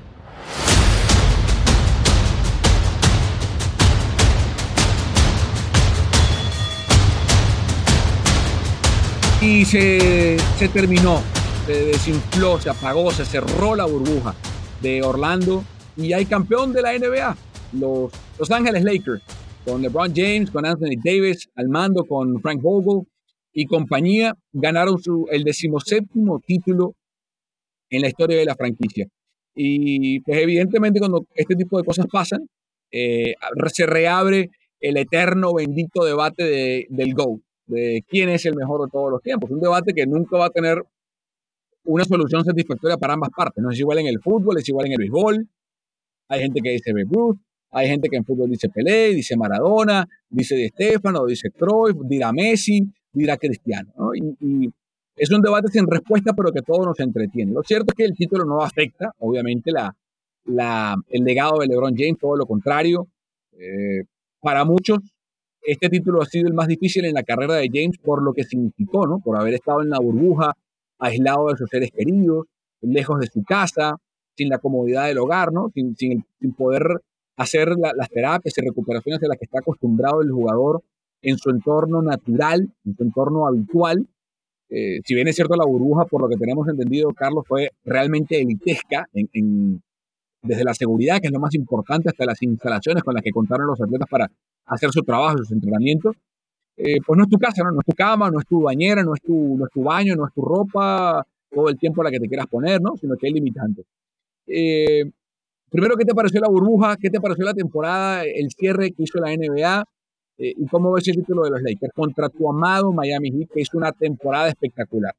[9.40, 11.22] Y se, se terminó,
[11.66, 14.34] se desinfló, se apagó, se cerró la burbuja
[14.82, 15.64] de Orlando
[15.98, 17.36] y hay campeón de la NBA,
[17.72, 19.20] los Los Ángeles Lakers,
[19.64, 23.06] con LeBron James, con Anthony Davis, al mando con Frank Vogel
[23.52, 26.94] y compañía, ganaron su, el decimoséptimo título
[27.90, 29.08] en la historia de la franquicia.
[29.56, 32.48] Y pues evidentemente cuando este tipo de cosas pasan,
[32.92, 33.34] eh,
[33.72, 38.90] se reabre el eterno bendito debate de, del GOAT, de quién es el mejor de
[38.92, 39.50] todos los tiempos.
[39.50, 40.80] Un debate que nunca va a tener
[41.82, 43.60] una solución satisfactoria para ambas partes.
[43.64, 45.48] No es igual en el fútbol, es igual en el béisbol,
[46.28, 47.38] hay gente que dice Babe
[47.70, 52.32] hay gente que en fútbol dice Pelé, dice Maradona, dice Di Stefano, dice Cruyff, dirá
[52.32, 53.92] Messi, dirá Cristiano.
[54.14, 54.70] Y,
[55.16, 57.52] es un debate sin respuesta, pero que todo nos entretiene.
[57.52, 59.92] Lo cierto es que el título no afecta, obviamente, la,
[60.44, 63.08] la, el legado de LeBron James, todo lo contrario.
[63.58, 64.04] Eh,
[64.40, 64.98] para muchos,
[65.60, 68.44] este título ha sido el más difícil en la carrera de James por lo que
[68.44, 69.18] significó, ¿no?
[69.18, 70.52] Por haber estado en la burbuja,
[71.00, 72.46] aislado de sus seres queridos,
[72.80, 73.96] lejos de su casa,
[74.38, 75.70] sin la comodidad del hogar, ¿no?
[75.74, 76.24] Sin, sin,
[76.56, 77.02] poder
[77.36, 80.82] hacer las terapias y recuperaciones a las que está acostumbrado el jugador
[81.22, 84.06] en su entorno natural, en su entorno habitual.
[84.70, 88.40] Eh, si bien es cierto la burbuja, por lo que tenemos entendido, Carlos, fue realmente
[88.40, 89.82] elitesca en,
[90.42, 93.66] desde la seguridad, que es lo más importante, hasta las instalaciones con las que contaron
[93.66, 94.30] los atletas para
[94.66, 96.14] hacer su trabajo, sus entrenamientos.
[96.76, 97.80] Eh, pues no es tu casa, ¿no?
[97.80, 100.26] es tu cama, no es tu bañera, no es tu, no es tu baño, no
[100.28, 102.96] es tu ropa, todo el tiempo la que te quieras poner, ¿no?
[102.96, 103.86] sino que hay limitantes.
[104.48, 105.04] Eh,
[105.70, 106.96] primero, ¿qué te pareció la burbuja?
[106.96, 109.84] ¿Qué te pareció la temporada, el cierre que hizo la NBA?
[110.38, 111.92] Eh, ¿Y cómo ves el título de los Lakers?
[111.94, 115.14] Contra tu amado Miami Heat, que hizo una temporada espectacular.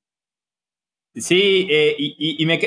[1.15, 2.59] Sí, eh, y, me,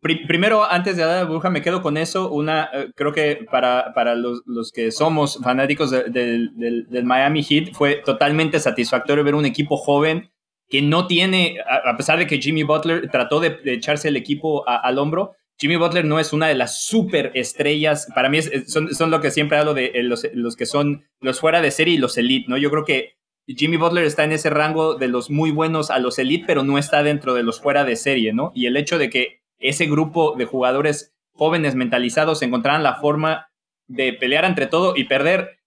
[0.00, 2.32] primero, antes de hablar de burbuja, me quedo con eso.
[2.32, 6.50] Una, creo que para, para los, los, que somos fanáticos del,
[7.04, 10.30] Miami Heat, fue totalmente satisfactorio ver un equipo joven
[10.68, 14.98] que no tiene, a, pesar de que Jimmy Butler trató de, echarse el equipo al
[14.98, 18.08] hombro, Jimmy Butler no es una de las superestrellas.
[18.14, 21.60] Para mí son, son, lo que siempre hablo de los, los, que son los fuera
[21.60, 22.56] de serie y los elite, ¿no?
[22.56, 26.18] Yo creo que Jimmy Butler está en ese rango de los muy buenos a los
[26.18, 28.52] elite, pero no está dentro de los fuera de serie, ¿no?
[28.54, 33.48] Y el hecho de que ese grupo de jugadores jóvenes mentalizados encontraran la forma
[33.86, 35.58] de pelear entre todo y perder,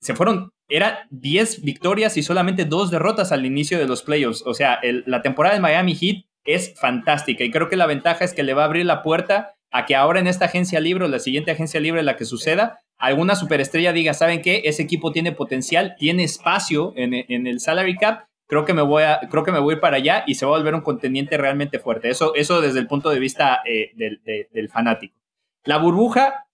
[0.00, 4.42] se fueron, era 10 victorias y solamente dos derrotas al inicio de los playoffs.
[4.44, 8.34] O sea, la temporada de Miami Heat es fantástica y creo que la ventaja es
[8.34, 11.08] que le va a abrir la puerta a que ahora en esta agencia libre o
[11.08, 14.62] la siguiente agencia libre en la que suceda, alguna superestrella diga, ¿saben qué?
[14.64, 19.20] Ese equipo tiene potencial, tiene espacio en, el salary cap, creo que, me voy a,
[19.30, 22.10] creo que me voy para allá y se va a volver un contendiente realmente fuerte.
[22.10, 24.20] Eso, eso desde el punto de vista eh, del,
[24.52, 25.16] del fanático.
[25.64, 26.46] La burbuja,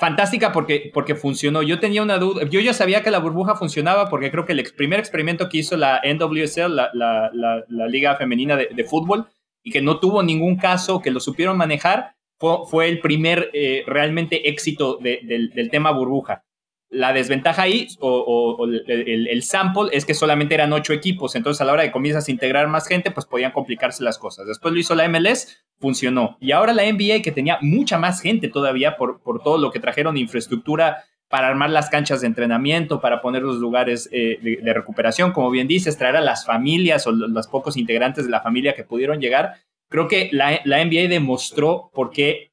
[0.00, 1.62] fantástica porque, porque funcionó.
[1.62, 4.64] Yo tenía una duda, yo ya sabía que la burbuja funcionaba porque creo que el
[4.74, 7.30] primer experimento que hizo la NWSL, la, la,
[7.68, 9.26] la, Liga Femenina de, Fútbol,
[9.62, 13.84] y que no tuvo ningún caso, que lo supieron manejar, fue, fue el primer eh,
[13.86, 16.44] realmente éxito del tema burbuja.
[16.90, 21.36] La desventaja ahí, o, el, sample, es que solamente eran ocho equipos.
[21.36, 24.46] Entonces, a la hora de comienzas a integrar más gente, pues podían complicarse las cosas.
[24.46, 26.36] Después lo hizo la MLS, funcionó.
[26.40, 29.78] Y ahora la NBA, que tenía mucha más gente todavía por, por todo lo que
[29.78, 35.30] trajeron infraestructura para armar las canchas de entrenamiento, para poner los lugares eh, de, recuperación,
[35.30, 38.82] como bien dices, traer a las familias o los, pocos integrantes de la familia que
[38.82, 39.54] pudieron llegar.
[39.88, 42.49] Creo que la, la NBA demostró por qué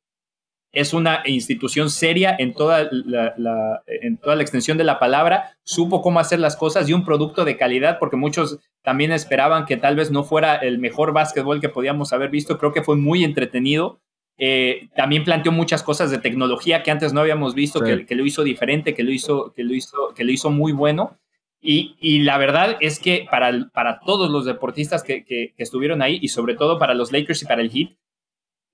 [0.78, 6.04] es una institución seria en toda la, en toda la extensión de la palabra, supo
[6.04, 9.96] cómo hacer las cosas y un producto de calidad, porque muchos también esperaban que tal
[9.96, 14.02] vez no fuera el mejor básquetbol que podíamos haber visto, creo que fue muy entretenido.
[14.38, 18.44] Eh, también planteó muchas cosas de tecnología que antes no habíamos visto, que, lo hizo
[18.44, 21.18] diferente, que lo hizo, que lo hizo, que lo hizo muy bueno.
[21.60, 26.54] Y, la verdad es que para, para todos los deportistas que, estuvieron ahí, y sobre
[26.54, 27.98] todo para los Lakers y para el Heat,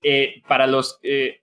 [0.02, 1.40] eh, para los, eh,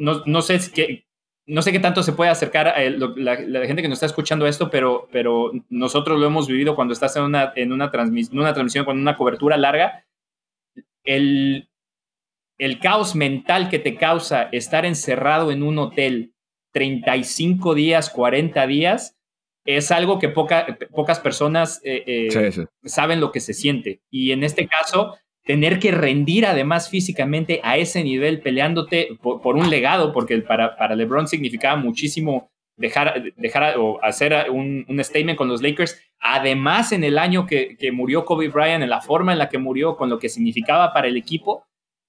[0.00, 1.04] no, sé qué,
[1.46, 3.36] no sé qué tanto se puede acercar a la,
[3.66, 7.24] gente que nos está escuchando esto, pero, pero nosotros lo hemos vivido cuando estás en
[7.24, 7.90] una, en una,
[8.32, 10.04] una transmisión, con una cobertura larga.
[11.04, 11.68] El,
[12.58, 16.34] el caos mental que te causa estar encerrado en un hotel
[16.72, 19.16] 35 días, 40 días,
[19.64, 24.00] es algo que pocas personas eh, eh, saben lo que se siente.
[24.10, 29.70] Y en este caso, tener que rendir además físicamente a ese nivel peleándote por, un
[29.70, 35.48] legado, porque para, para, LeBron significaba muchísimo dejar, dejar o hacer un, un, statement con
[35.48, 39.38] los Lakers, además en el año que, que, murió Kobe Bryant, en la forma en
[39.38, 41.64] la que murió, con lo que significaba para el equipo,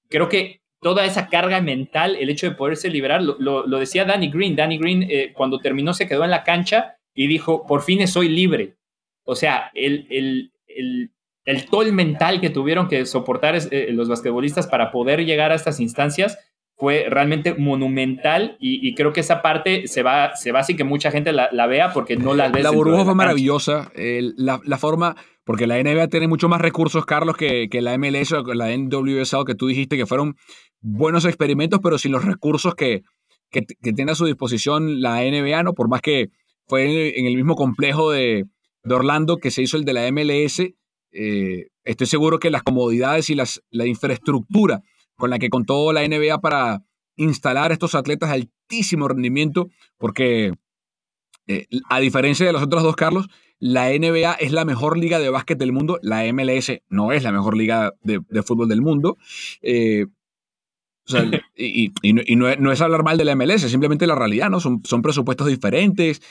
[0.09, 4.29] creo que toda esa carga mental, el hecho de poderse liberar, lo, lo, decía Danny
[4.29, 8.07] Green, Danny Green eh, cuando terminó se quedó en la cancha y dijo, por fin
[8.07, 8.75] soy libre.
[9.23, 11.11] O sea, el, el, el
[11.45, 15.79] el toll mental que tuvieron que soportar eh, los basquetbolistas para poder llegar a estas
[15.79, 16.37] instancias
[16.81, 21.11] fue realmente monumental y, creo que esa parte se va, se va así que mucha
[21.11, 22.63] gente la, vea porque no la ve.
[22.63, 27.69] La burbuja fue maravillosa, la, forma, porque la NBA tiene mucho más recursos, Carlos, que,
[27.69, 30.37] que la MLS o la NWSL que tú dijiste que fueron
[30.79, 33.03] buenos experimentos, pero sin los recursos que,
[33.51, 35.73] que, tiene a su disposición la NBA, ¿no?
[35.73, 36.29] Por más que
[36.65, 38.45] fue en el mismo complejo de,
[38.83, 40.63] de Orlando que se hizo el de la MLS,
[41.11, 44.81] eh, estoy seguro que las comodidades y las, la infraestructura
[45.15, 46.83] con la que contó la NBA para
[47.15, 50.53] instalar a estos atletas de altísimo rendimiento, porque
[51.47, 53.27] eh, a diferencia de los otros dos, Carlos,
[53.59, 57.31] la NBA es la mejor liga de básquet del mundo, la MLS no es la
[57.31, 59.17] mejor liga de, fútbol del mundo.
[59.61, 60.07] Eh,
[61.55, 64.59] y, no, es, hablar mal de la MLS, es simplemente la realidad, ¿no?
[64.59, 66.21] Son, son presupuestos diferentes,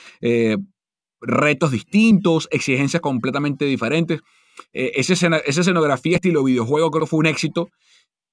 [1.20, 4.22] retos distintos, exigencias completamente diferentes.
[4.72, 5.12] Eh, esa,
[5.44, 7.68] escenografía estilo videojuego creo que fue un éxito.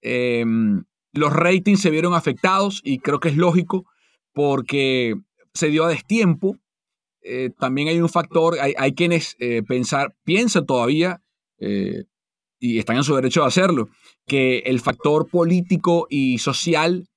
[0.02, 3.86] Em, los ratings se vieron afectados y creo que es lógico
[4.34, 5.16] porque
[5.54, 6.58] se dio a destiempo.
[7.22, 11.22] Eh, también hay un factor, hay, quienes eh, pensar, piensan todavía,
[12.60, 13.90] y están en su derecho de hacerlo,
[14.28, 17.10] que el factor político y social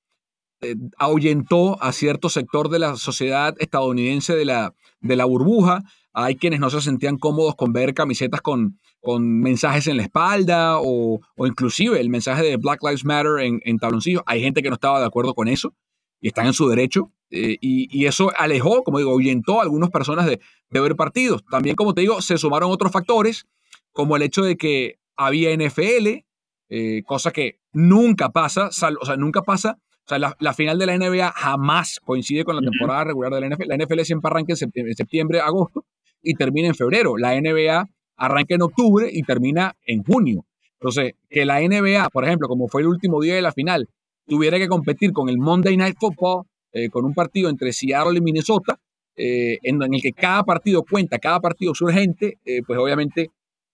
[0.97, 5.83] ahuyentó a cierto sector de la sociedad estadounidense de la, de la burbuja.
[6.13, 10.79] Hay quienes no se sentían cómodos con ver camisetas con, con mensajes en la espalda
[10.79, 14.21] o, inclusive el mensaje de Black Lives Matter en, en tabloncillos.
[14.25, 15.73] Hay gente que no estaba de acuerdo con eso.
[16.19, 17.11] y están en su derecho.
[17.31, 20.39] Eh, y, eso alejó, como digo, ahuyentó a algunas personas de,
[20.69, 21.43] de ver partidos.
[21.49, 23.47] También, como te digo, se sumaron otros factores,
[23.93, 26.25] como el hecho de que había NFL,
[26.69, 28.71] eh, cosa que nunca pasa, o
[29.05, 29.79] sea, nunca pasa.
[30.05, 33.55] O sea, la, final de la NBA jamás coincide con la temporada regular de la
[33.55, 33.67] NFL.
[33.67, 35.85] La NFL siempre arranca en septiembre, agosto
[36.21, 37.17] y termina en febrero.
[37.17, 40.45] La NBA arranca en octubre y termina en junio.
[40.79, 43.87] Entonces, que la NBA, por ejemplo, como fue el último día de la final,
[44.27, 48.21] tuviera que competir con el Monday Night Football, eh, con un partido entre Seattle y
[48.21, 48.79] Minnesota,
[49.15, 53.29] eh, en, el que cada partido cuenta, cada partido es urgente, pues obviamente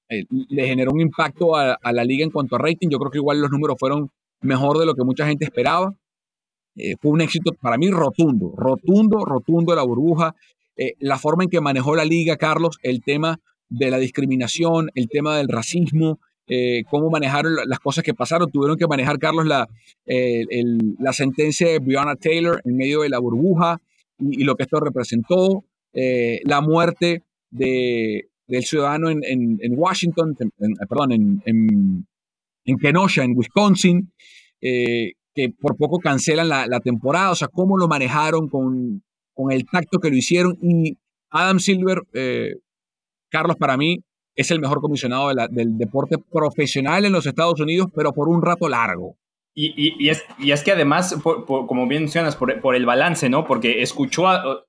[0.09, 2.89] eh, le generó un impacto a, la liga en cuanto a rating.
[2.89, 4.09] Yo creo que igual los números fueron
[4.41, 5.93] mejor de lo que mucha gente esperaba.
[6.75, 10.35] Eh, fue un éxito para mí rotundo, rotundo, rotundo la burbuja.
[10.77, 15.09] Eh, la forma en que manejó la liga, Carlos, el tema de la discriminación, el
[15.09, 16.19] tema del racismo,
[16.89, 18.49] cómo manejaron las cosas que pasaron.
[18.49, 19.67] Tuvieron que manejar, Carlos, la,
[20.05, 23.81] la sentencia de Breonna Taylor en medio de la burbuja
[24.17, 30.35] y lo que esto representó, la muerte de, del ciudadano en, en, Washington,
[30.89, 34.11] perdón, en, en, Kenosha, en Wisconsin,
[34.61, 39.03] eh, que por poco cancelan la, la, temporada, o sea, cómo lo manejaron con,
[39.37, 40.57] con el tacto que lo hicieron.
[40.61, 40.97] Y
[41.29, 42.55] Adam Silver, eh,
[43.29, 43.99] Carlos, para mí,
[44.35, 48.67] es el mejor comisionado del deporte profesional en los Estados Unidos, pero por un rato
[48.67, 49.15] largo.
[49.53, 53.45] Y, y, es, y es, que además, como bien mencionas, por, por, el balance, ¿no?
[53.45, 54.63] Porque escuchó a,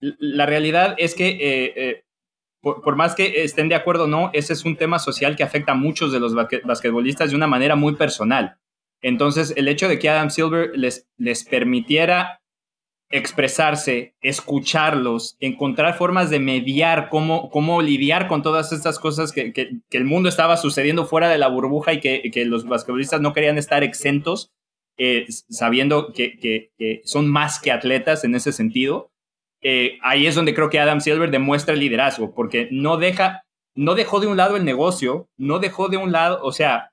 [0.00, 2.04] la realidad es que eh,
[2.60, 5.72] por, más que estén de acuerdo o no, ese es un tema social que afecta
[5.72, 8.58] a muchos de los basquetbolistas de una manera muy personal.
[9.00, 12.37] Entonces, el hecho de que Adam Silver les, les permitiera
[13.10, 19.80] expresarse, escucharlos, encontrar formas de mediar, cómo, cómo lidiar con todas estas cosas que, que,
[19.90, 23.56] el mundo estaba sucediendo fuera de la burbuja y que, que los basquetbolistas no querían
[23.56, 24.52] estar exentos,
[24.98, 26.70] eh, sabiendo que,
[27.04, 29.10] son más que atletas en ese sentido.
[29.62, 33.44] Eh, ahí es donde creo que Adam Silver demuestra el liderazgo, porque no deja,
[33.74, 36.92] no dejó de un lado el negocio, no dejó de un lado, o sea,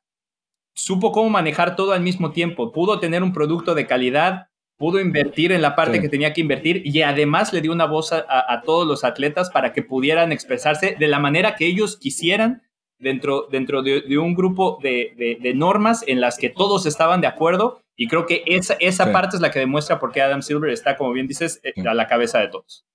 [0.74, 4.48] supo cómo manejar todo al mismo tiempo, pudo tener un producto de calidad,
[4.78, 8.12] pudo invertir en la parte que tenía que invertir y además le dio una voz
[8.12, 12.64] a, todos los atletas para que pudieran expresarse de la manera que ellos quisieran
[13.00, 17.82] dentro, dentro de, un grupo de, de, normas en las que todos estaban de acuerdo
[17.96, 20.98] y creo que esa, esa parte es la que demuestra por qué Adam Silver está,
[20.98, 22.86] como bien dices, eh, a la cabeza de todos.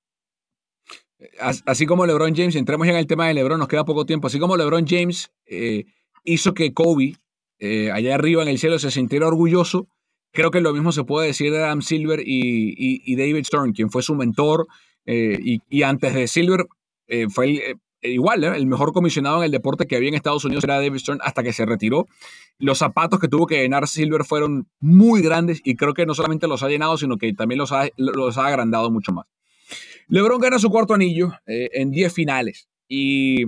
[1.67, 4.27] Así como LeBron James, entremos ya en el tema de LeBron, nos queda poco tiempo.
[4.27, 5.85] Así como LeBron James eh,
[6.25, 7.17] hizo que Kobe,
[7.59, 9.89] eh, allá arriba en el cielo, se sintiera orgulloso,
[10.33, 14.03] creo que lo mismo se puede decir de Adam Silver y, David Stern, quien fue
[14.03, 14.67] su mentor.
[15.07, 16.67] y, y, antes de Silver
[17.31, 20.77] fue el, igual, el mejor comisionado en el deporte que había en Estados Unidos era
[20.77, 22.07] David Stern hasta que se retiró.
[22.59, 26.49] Los zapatos que tuvo que llenar Silver fueron muy grandes y creo que no solamente
[26.49, 29.27] los ha llenado, sino que también los ha, agrandado mucho más.
[30.09, 33.45] LeBron gana su cuarto anillo eh, en 10 finales y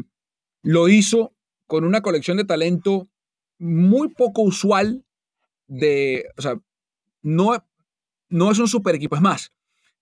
[0.62, 1.33] lo hizo
[1.66, 3.09] con una colección de talento
[3.59, 5.05] muy poco usual
[5.66, 6.61] de, o sea,
[7.23, 7.64] no,
[8.29, 9.53] no es un super equipo, es más,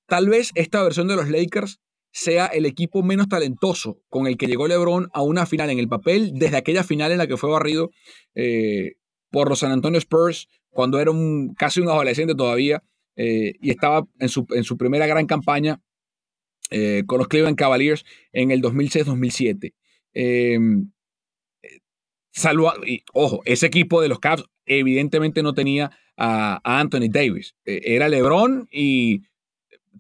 [0.06, 1.80] tal vez esta versión de los Lakers
[2.12, 5.88] sea el equipo menos talentoso con el que llegó LeBron a una final en el
[5.88, 7.90] papel desde aquella final en la que fue barrido
[8.34, 8.94] eh,
[9.30, 11.12] por los San Antonio Spurs cuando era
[11.56, 12.82] casi un adolescente todavía
[13.16, 15.80] eh, y estaba en su, en su, primera gran campaña
[16.70, 19.74] eh, con los Cleveland Cavaliers en el 2006-2007.
[22.86, 27.54] Y ojo, ese equipo de los Cavs evidentemente no tenía a, Anthony Davis.
[27.64, 29.22] era LeBron y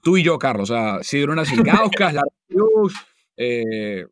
[0.02, 2.22] tú y yo, Carlos, o sea, Sidrona Silgauskas, la
[3.36, 4.06] eh,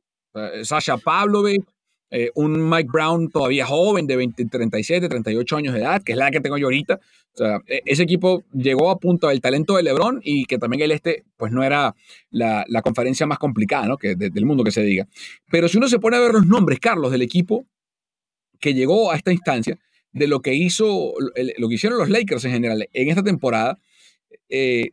[0.63, 1.65] Sasha Pavlovic,
[2.11, 6.19] eh, un Mike Brown todavía joven de 20, 37, 38 años de edad, que es
[6.19, 6.95] la que tengo yo ahorita.
[7.35, 10.83] O sea, e, ese equipo llegó a punto del talento de LeBron y que también
[10.83, 11.95] el este, pues no era
[12.31, 13.99] la, la conferencia más complicada, ¿no?
[13.99, 15.07] Que, del mundo que se diga.
[15.51, 17.67] Pero si uno se pone a ver los nombres, Carlos, del equipo
[18.61, 19.79] que llegó a esta instancia,
[20.13, 21.15] de lo que hizo,
[21.59, 23.79] lo que hicieron los Lakers en general en esta temporada,
[24.49, 24.91] eh,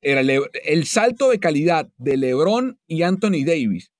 [0.00, 3.90] era el salto de calidad de LeBron y Anthony Davis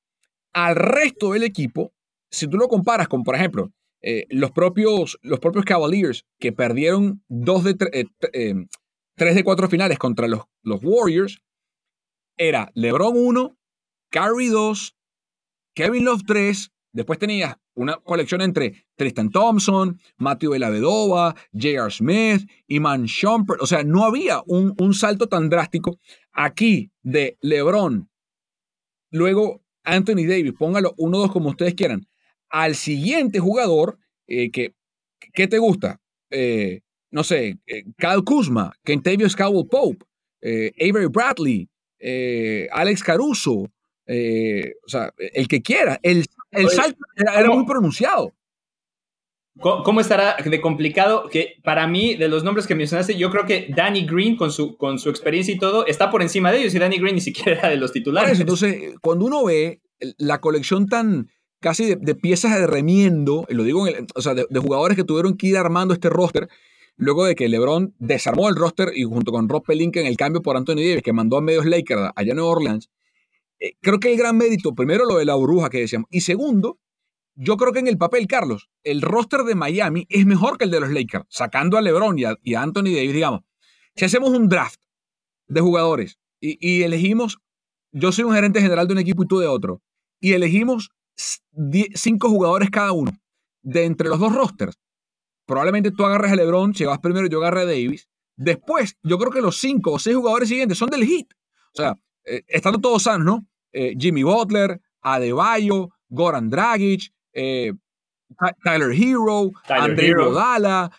[0.53, 1.93] al resto del equipo,
[2.31, 7.23] si tú lo comparas con, por ejemplo, eh, los, propios, los propios Cavaliers que perdieron
[7.29, 8.55] dos de eh,
[9.17, 11.41] tres de cuatro finales contra los, los Warriors,
[12.37, 13.59] era LeBron 1,
[14.11, 14.97] Curry 2,
[15.75, 21.91] Kevin Love 3, después tenías una colección entre Tristan Thompson, Matthew Vedova, J.R.
[21.93, 23.63] Smith, Iman Shumpert.
[23.63, 26.01] O sea, no había un, un, salto tan drástico
[26.33, 28.11] aquí de LeBron.
[29.13, 32.05] Luego Anthony Davis, póngalo 1-2 como ustedes quieran.
[32.49, 34.75] Al siguiente jugador, eh, que,
[35.33, 36.01] ¿qué te gusta?
[36.31, 36.81] Eh,
[37.13, 40.05] no sé, eh, Kyle Kuzma, Kentavious Cowell Pope.
[40.41, 41.69] eh, Avery Bradley,
[42.73, 46.01] Alex Caruso, o sea, el que quiera.
[46.03, 48.33] El, el salto era, muy pronunciado.
[49.61, 51.29] ¿Cómo estará de complicado?
[51.29, 54.77] Que para mí, de los nombres que mencionaste, yo creo que Danny Green, con su,
[54.77, 57.59] con su experiencia y todo, está por encima de ellos y Danny Green ni siquiera
[57.59, 58.39] era de los titulares.
[58.39, 59.83] entonces, cuando uno ve
[60.17, 61.29] la colección tan
[61.61, 63.85] casi de, piezas de remiendo, lo digo,
[64.15, 66.49] o sea, de, jugadores que tuvieron que ir armando este roster,
[66.97, 70.43] luego de que LeBron desarmó el roster y junto con Rob Pelinka en el cambio
[70.43, 72.91] por Anthony Davis, que mandó a medios Lakers allá en Nueva Orleans,
[73.61, 76.79] eh, creo que el gran mérito, primero lo de la burbuja que decíamos, y segundo,
[77.35, 80.71] yo creo que en el papel, Carlos, el roster de Miami es mejor que el
[80.71, 83.41] de los Lakers, sacando a LeBron y a, Anthony Davis, digamos.
[83.95, 84.81] Si hacemos un draft
[85.47, 87.39] de jugadores y, elegimos,
[87.93, 89.83] yo soy un gerente general de un equipo y tú de otro,
[90.21, 90.91] y elegimos
[91.95, 93.13] cinco jugadores cada uno
[93.63, 94.79] de entre los dos rosters,
[95.47, 98.09] probablemente tú agarres a LeBron, si vas primero yo agarre a Davis.
[98.37, 101.33] Después, yo creo que los cinco o seis jugadores siguientes son del hit.
[101.73, 103.48] O sea, eh, estando todos sanos, ¿no?
[103.73, 107.73] Eh, Jimmy Butler, Adebayo, Goran Dragic, eh,
[108.63, 110.91] Tyler Hero, André Rodala,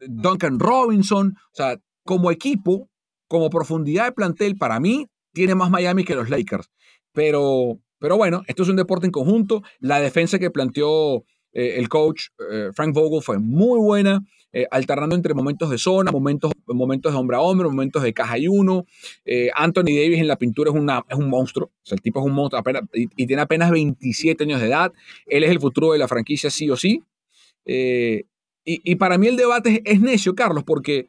[0.00, 1.34] Duncan Robinson.
[1.36, 2.88] O sea, como equipo,
[3.28, 6.70] como profundidad de plantel, para mí, tiene más Miami que los Lakers.
[7.12, 9.62] Pero, pero bueno, esto es un deporte en conjunto.
[9.78, 14.20] La defensa que planteó eh, el coach eh, Frank Vogel fue muy buena,
[14.52, 18.38] eh, alternando entre momentos de zona, momentos, momentos de hombre a hombre, momentos de caja
[18.38, 18.86] y uno.
[19.54, 22.62] Anthony Davis en la pintura es, una, es un monstruo, el tipo es un monstruo
[22.92, 24.92] y, tiene apenas 27 años de edad.
[25.26, 27.02] Él es el futuro de la franquicia sí o sí.
[28.64, 31.08] Y, para mí el debate es, necio, Carlos, porque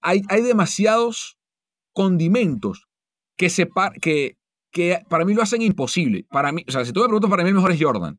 [0.00, 1.38] hay, hay demasiados
[1.92, 2.88] condimentos
[3.36, 3.48] que,
[4.00, 4.36] que,
[4.70, 6.26] que para mí lo hacen imposible.
[6.30, 8.18] Para mí, o sea, si tú me preguntas, para mí el mejor es Jordan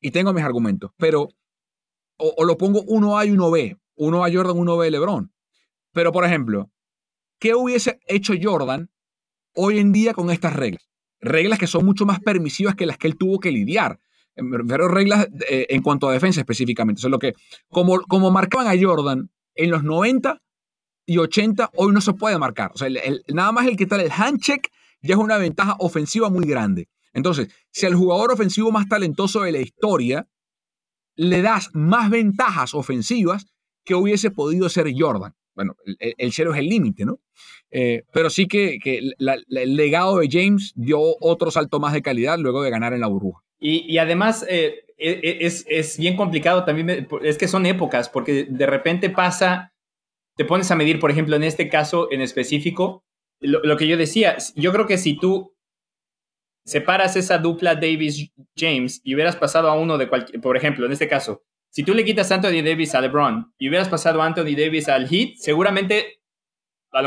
[0.00, 1.28] y tengo mis argumentos, pero
[2.18, 5.32] o, lo pongo uno A y uno B, uno A Jordan, uno B LeBron.
[5.92, 6.70] Pero, por ejemplo,
[7.38, 8.90] ¿qué hubiese hecho Jordan
[9.54, 10.82] hoy en día con estas reglas?
[11.20, 13.98] Reglas que son mucho más permisivas que las que él tuvo que lidiar.
[14.34, 17.04] Pero reglas eh, en cuanto a defensa específicamente.
[17.04, 17.34] O lo que,
[17.68, 20.40] como, como marcaban a Jordan en los 90
[21.06, 22.70] y 80, hoy no se puede marcar.
[22.74, 22.88] O sea,
[23.28, 24.70] nada más el que tal el handshake
[25.02, 26.88] ya es una ventaja ofensiva muy grande.
[27.12, 30.28] Entonces, si al jugador ofensivo más talentoso de la historia
[31.18, 33.46] le das más ventajas ofensivas
[33.84, 35.34] que hubiese podido ser Jordan.
[35.54, 37.18] Bueno, el, cielo es el límite, ¿no?
[37.70, 42.62] Eh, pero sí que, el legado de James dio otro salto más de calidad luego
[42.62, 43.42] de ganar en la burbuja.
[43.58, 48.66] Y, además eh, e, e, es, bien complicado también, es que son épocas, porque de
[48.66, 49.72] repente pasa,
[50.36, 53.02] te pones a medir, por ejemplo, en este caso en específico,
[53.40, 55.57] lo que yo decía, yo creo que si tú
[56.68, 61.08] separas esa dupla Davis-James y hubieras pasado a uno de cualquier, por ejemplo, en este
[61.08, 64.54] caso, si tú le quitas a Anthony Davis a LeBron y hubieras pasado a Anthony
[64.56, 66.20] Davis al Heat, seguramente
[66.92, 67.02] a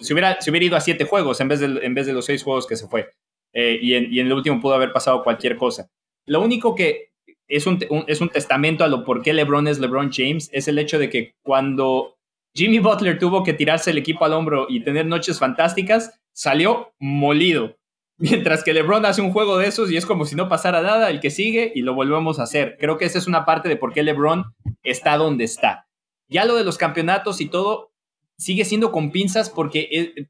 [0.00, 2.42] si, hubiera, hubiera ido a siete juegos en vez de, en vez de los seis
[2.42, 3.10] juegos que se fue.
[3.52, 5.90] Eh, y, en, y, en, el último pudo haber pasado cualquier cosa.
[6.26, 7.12] Lo único que
[7.48, 10.78] es un, es un testamento a lo por qué LeBron es LeBron James es el
[10.78, 12.16] hecho de que cuando
[12.54, 17.76] Jimmy Butler tuvo que tirarse el equipo al hombro y tener noches fantásticas, salió molido.
[18.22, 21.10] Mientras que LeBron hace un juego de esos y es como si no pasara nada,
[21.10, 22.76] el que sigue y lo volvemos a hacer.
[22.78, 24.44] Creo que esa es una parte de por qué LeBron
[24.84, 25.88] está donde está.
[26.28, 27.90] Ya lo de los campeonatos y todo
[28.38, 30.28] sigue siendo con pinzas porque eh,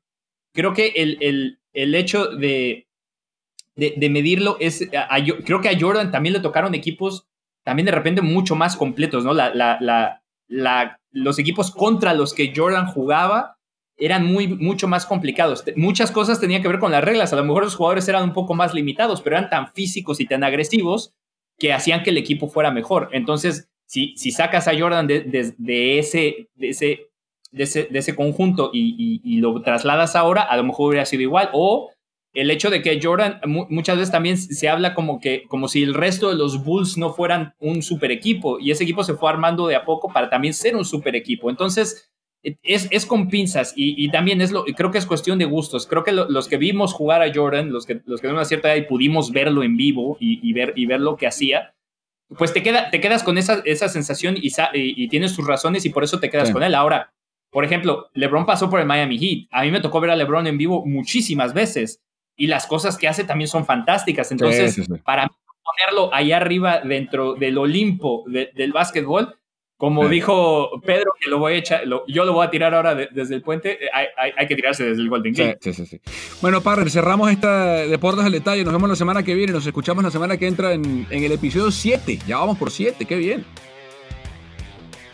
[0.55, 2.89] creo que el, el, hecho de,
[3.77, 4.89] de, medirlo es.
[5.45, 7.29] creo que a Jordan también le tocaron equipos
[7.63, 9.35] también de repente mucho más completos, ¿no?
[9.35, 13.59] La, la, la, los equipos contra los que Jordan jugaba
[13.97, 15.65] eran muy, mucho más complicados.
[15.77, 17.33] Muchas cosas tenían que ver con las reglas.
[17.33, 20.27] A lo mejor los jugadores eran un poco más limitados, pero eran tan físicos y
[20.27, 21.15] tan agresivos
[21.59, 23.11] que hacían que el equipo fuera mejor.
[23.13, 25.19] Entonces, si, si sacas a Jordan de,
[25.99, 27.11] ese, de, ese,
[27.51, 31.51] de, ese, de ese conjunto y, lo trasladas ahora, a lo mejor hubiera sido igual.
[31.53, 31.91] O
[32.33, 35.93] el hecho de que Jordan muchas veces también se habla como que como si el
[35.93, 39.67] resto de los Bulls no fueran un super equipo y ese equipo se fue armando
[39.67, 41.51] de a poco para también ser un super equipo.
[41.51, 42.12] Entonces,
[42.43, 45.87] es, es, con pinzas y, también es lo, creo que es cuestión de gustos.
[45.87, 48.69] Creo que los que vimos jugar a Jordan, los que, los que de una cierta
[48.69, 51.75] edad y pudimos verlo en vivo y, ver, y ver lo que hacía,
[52.37, 55.91] pues te, queda, te quedas con esa, esa sensación y, y, tienes tus razones y
[55.91, 56.75] por eso te quedas con él.
[56.75, 57.13] Ahora,
[57.51, 59.49] por ejemplo, LeBron pasó por el Miami Heat.
[59.53, 62.01] A mí me tocó ver a LeBron en vivo muchísimas veces
[62.37, 64.33] y las cosas que hace también son fantásticas.
[64.33, 65.31] Entonces, para
[65.63, 69.37] ponerlo allá arriba dentro del Olimpo del básquetbol,
[69.83, 73.35] como dijo Pedro, que lo voy a echar, yo lo voy a tirar ahora desde
[73.35, 73.89] el puente, eh,
[74.37, 75.59] hay, que tirarse desde el Golden Gate.
[75.61, 76.01] Sí, sí, sí.
[76.41, 78.63] Bueno, padre, cerramos esta Deportes al Detalle.
[78.63, 79.53] Nos vemos la semana que viene.
[79.53, 82.21] Nos escuchamos la semana que entra en, el episodio 7.
[82.29, 83.45] Ya vamos por 7, qué bien.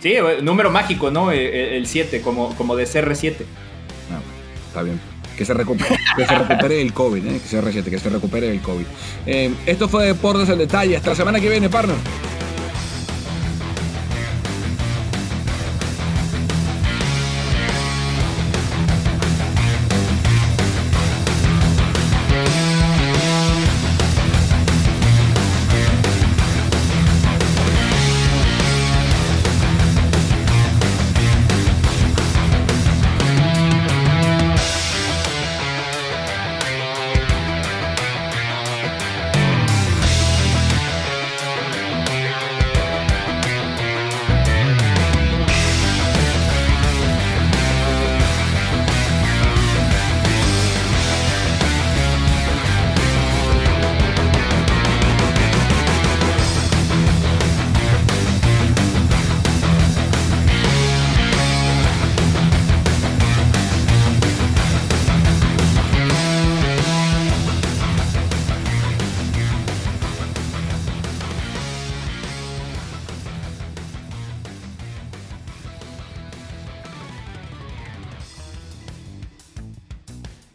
[0.00, 1.32] Sí, número mágico, ¿no?
[1.32, 3.36] Eh, eh, el 7, como, como de CR7.
[4.66, 5.00] está bien.
[5.38, 7.40] Que se recupere, que se recupere el COVID, ¿eh?
[7.40, 8.84] que se que se recupere el COVID.
[9.24, 10.94] Eh, esto fue Deportes en Detalle.
[10.94, 11.96] Hasta la semana que viene, partner.